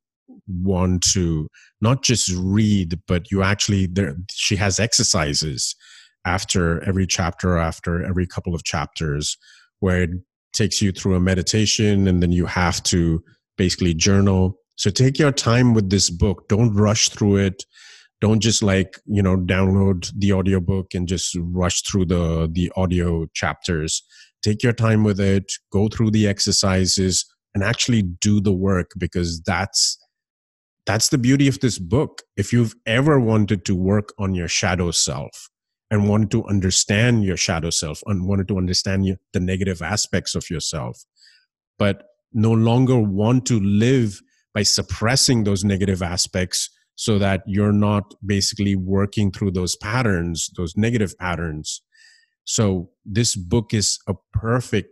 want 0.47 1.03
to 1.13 1.47
not 1.79 2.01
just 2.01 2.31
read 2.35 2.99
but 3.07 3.29
you 3.31 3.43
actually 3.43 3.85
there 3.85 4.15
she 4.31 4.55
has 4.55 4.79
exercises 4.79 5.75
after 6.25 6.81
every 6.89 7.05
chapter 7.05 7.59
after 7.59 8.03
every 8.03 8.25
couple 8.25 8.55
of 8.55 8.63
chapters 8.63 9.37
where 9.79 10.01
it 10.03 10.09
takes 10.53 10.81
you 10.81 10.91
through 10.91 11.15
a 11.15 11.19
meditation 11.19 12.07
and 12.07 12.21
then 12.21 12.31
you 12.31 12.45
have 12.45 12.81
to 12.83 13.23
basically 13.57 13.93
journal. 13.93 14.57
So 14.75 14.89
take 14.89 15.19
your 15.19 15.31
time 15.31 15.73
with 15.73 15.89
this 15.89 16.09
book. 16.09 16.47
Don't 16.47 16.73
rush 16.73 17.09
through 17.09 17.37
it. 17.37 17.63
Don't 18.21 18.41
just 18.41 18.61
like, 18.61 18.99
you 19.05 19.21
know, 19.21 19.37
download 19.37 20.11
the 20.17 20.33
audiobook 20.33 20.93
and 20.93 21.07
just 21.07 21.37
rush 21.39 21.81
through 21.83 22.05
the 22.05 22.49
the 22.51 22.71
audio 22.75 23.27
chapters. 23.33 24.03
Take 24.41 24.63
your 24.63 24.73
time 24.73 25.03
with 25.03 25.19
it, 25.19 25.51
go 25.71 25.87
through 25.87 26.11
the 26.11 26.27
exercises 26.27 27.25
and 27.53 27.63
actually 27.63 28.03
do 28.03 28.39
the 28.39 28.53
work 28.53 28.91
because 28.97 29.41
that's 29.41 29.97
that's 30.85 31.09
the 31.09 31.17
beauty 31.17 31.47
of 31.47 31.59
this 31.59 31.77
book. 31.77 32.23
If 32.35 32.51
you've 32.51 32.73
ever 32.85 33.19
wanted 33.19 33.63
to 33.65 33.75
work 33.75 34.13
on 34.17 34.33
your 34.33 34.47
shadow 34.47 34.91
self, 34.91 35.49
and 35.91 36.07
wanted 36.07 36.31
to 36.31 36.45
understand 36.45 37.23
your 37.23 37.37
shadow 37.37 37.69
self 37.69 38.01
and 38.05 38.27
wanted 38.27 38.47
to 38.47 38.57
understand 38.57 39.05
you, 39.05 39.17
the 39.33 39.39
negative 39.39 39.81
aspects 39.81 40.35
of 40.35 40.49
yourself, 40.49 41.03
but 41.77 42.03
no 42.31 42.51
longer 42.51 42.99
want 42.99 43.45
to 43.47 43.59
live 43.59 44.21
by 44.53 44.63
suppressing 44.63 45.43
those 45.43 45.63
negative 45.63 46.01
aspects 46.01 46.69
so 46.95 47.17
that 47.17 47.41
you're 47.47 47.71
not 47.71 48.13
basically 48.25 48.75
working 48.75 49.31
through 49.31 49.51
those 49.51 49.75
patterns, 49.77 50.49
those 50.57 50.75
negative 50.75 51.17
patterns. 51.17 51.81
So 52.43 52.89
this 53.05 53.35
book 53.35 53.73
is 53.73 53.99
a 54.07 54.15
perfect 54.33 54.89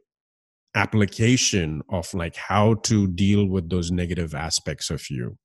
application 0.75 1.81
of 1.89 2.13
like 2.13 2.35
how 2.35 2.75
to 2.75 3.07
deal 3.07 3.45
with 3.47 3.69
those 3.69 3.91
negative 3.91 4.33
aspects 4.35 4.89
of 4.89 5.09
you. 5.09 5.37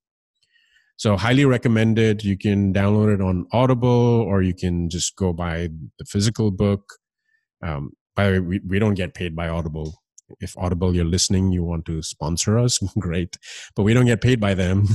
So 0.96 1.16
highly 1.16 1.44
recommended. 1.44 2.22
You 2.22 2.38
can 2.38 2.72
download 2.72 3.14
it 3.14 3.20
on 3.20 3.46
Audible 3.52 3.88
or 3.88 4.42
you 4.42 4.54
can 4.54 4.88
just 4.88 5.16
go 5.16 5.32
buy 5.32 5.68
the 5.98 6.04
physical 6.04 6.50
book. 6.50 6.94
Um, 7.64 7.92
by 8.14 8.26
the 8.26 8.32
way, 8.32 8.40
we, 8.40 8.60
we 8.66 8.78
don't 8.78 8.94
get 8.94 9.14
paid 9.14 9.34
by 9.34 9.48
Audible. 9.48 10.02
If 10.40 10.56
Audible, 10.56 10.94
you're 10.94 11.04
listening, 11.04 11.52
you 11.52 11.64
want 11.64 11.84
to 11.86 12.02
sponsor 12.02 12.58
us, 12.58 12.78
great. 12.98 13.36
But 13.74 13.82
we 13.82 13.94
don't 13.94 14.06
get 14.06 14.20
paid 14.20 14.40
by 14.40 14.54
them. 14.54 14.86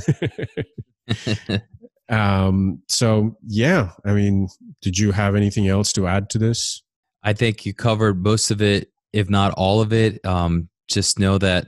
um, 2.10 2.82
so 2.88 3.36
yeah, 3.46 3.92
I 4.06 4.14
mean, 4.14 4.48
did 4.82 4.98
you 4.98 5.12
have 5.12 5.36
anything 5.36 5.68
else 5.68 5.92
to 5.94 6.08
add 6.08 6.30
to 6.32 6.38
this? 6.38 6.84
I 7.24 7.34
think 7.34 7.66
you 7.66 7.74
covered 7.74 8.24
most 8.24 8.52
of 8.52 8.62
it, 8.62 8.92
if 9.14 9.30
not 9.30 9.54
all 9.54 9.82
of 9.82 9.92
it. 9.92 10.26
Um, 10.26 10.70
just 10.88 11.20
know 11.20 11.38
that 11.38 11.68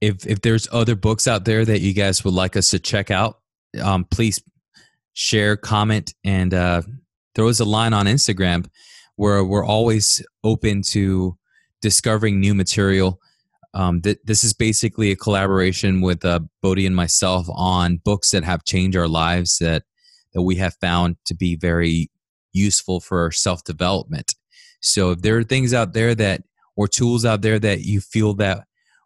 if 0.00 0.26
if 0.26 0.42
there's 0.42 0.68
other 0.70 0.94
books 0.94 1.26
out 1.26 1.44
there 1.44 1.64
that 1.64 1.80
you 1.80 1.94
guys 1.94 2.24
would 2.24 2.34
like 2.34 2.56
us 2.56 2.70
to 2.70 2.78
check 2.78 3.10
out, 3.10 3.40
um, 3.82 4.04
please 4.04 4.40
share, 5.12 5.56
comment, 5.56 6.14
and 6.24 6.52
uh, 6.52 6.82
throw 7.34 7.48
us 7.48 7.60
a 7.60 7.64
line 7.64 7.92
on 7.92 8.06
Instagram 8.06 8.66
where 9.16 9.44
we're 9.44 9.64
always 9.64 10.24
open 10.42 10.82
to 10.82 11.36
discovering 11.80 12.40
new 12.40 12.54
material. 12.54 13.20
Um, 13.74 14.00
th- 14.00 14.18
this 14.24 14.44
is 14.44 14.52
basically 14.52 15.10
a 15.10 15.16
collaboration 15.16 16.00
with 16.00 16.24
uh, 16.24 16.40
Bodhi 16.62 16.86
and 16.86 16.96
myself 16.96 17.46
on 17.50 17.98
books 17.98 18.30
that 18.30 18.44
have 18.44 18.64
changed 18.64 18.96
our 18.96 19.08
lives 19.08 19.58
that 19.58 19.82
that 20.32 20.42
we 20.42 20.56
have 20.56 20.74
found 20.80 21.16
to 21.26 21.34
be 21.34 21.54
very 21.54 22.10
useful 22.52 23.00
for 23.00 23.30
self 23.30 23.64
development. 23.64 24.34
So 24.80 25.10
if 25.10 25.22
there 25.22 25.38
are 25.38 25.44
things 25.44 25.72
out 25.72 25.92
there 25.92 26.14
that 26.14 26.42
or 26.76 26.88
tools 26.88 27.24
out 27.24 27.42
there 27.42 27.58
that 27.58 27.80
you 27.82 28.00
feel 28.00 28.34
that 28.34 28.64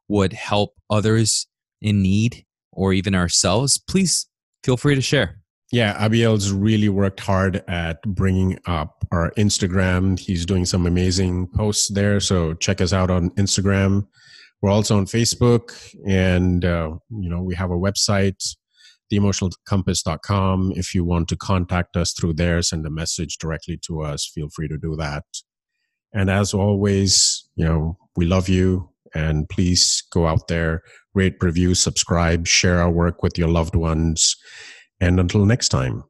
would 0.08 0.32
help 0.32 0.74
others 0.88 1.46
in 1.80 2.02
need 2.02 2.44
or 2.72 2.92
even 2.92 3.14
ourselves, 3.14 3.78
please 3.78 4.26
feel 4.64 4.76
free 4.76 4.94
to 4.94 5.00
share. 5.00 5.40
Yeah, 5.70 6.02
Abiel's 6.02 6.50
really 6.50 6.88
worked 6.88 7.20
hard 7.20 7.62
at 7.68 8.00
bringing 8.02 8.58
up 8.66 9.04
our 9.12 9.32
Instagram. 9.32 10.18
He's 10.18 10.46
doing 10.46 10.64
some 10.64 10.86
amazing 10.86 11.48
posts 11.48 11.88
there. 11.88 12.20
So 12.20 12.54
check 12.54 12.80
us 12.80 12.94
out 12.94 13.10
on 13.10 13.30
Instagram. 13.32 14.06
We're 14.62 14.70
also 14.70 14.96
on 14.96 15.04
Facebook 15.04 15.72
and, 16.06 16.64
uh, 16.64 16.96
you 17.10 17.28
know, 17.28 17.42
we 17.42 17.54
have 17.54 17.70
a 17.70 17.78
website, 17.78 18.42
theemotionalcompass.com. 19.12 20.72
If 20.74 20.94
you 20.94 21.04
want 21.04 21.28
to 21.28 21.36
contact 21.36 21.96
us 21.96 22.12
through 22.12 22.34
there, 22.34 22.62
send 22.62 22.86
a 22.86 22.90
message 22.90 23.36
directly 23.36 23.78
to 23.86 24.02
us, 24.02 24.26
feel 24.26 24.48
free 24.48 24.68
to 24.68 24.78
do 24.78 24.96
that. 24.96 25.24
And 26.14 26.30
as 26.30 26.54
always, 26.54 27.46
you 27.56 27.64
know, 27.66 27.98
we 28.16 28.24
love 28.24 28.48
you 28.48 28.88
and 29.14 29.48
please 29.48 30.02
go 30.10 30.26
out 30.26 30.48
there, 30.48 30.82
rate, 31.18 31.36
review, 31.42 31.74
subscribe, 31.74 32.46
share 32.46 32.80
our 32.80 32.90
work 32.90 33.22
with 33.22 33.36
your 33.36 33.48
loved 33.48 33.74
ones. 33.74 34.36
And 35.00 35.18
until 35.18 35.44
next 35.44 35.68
time. 35.68 36.04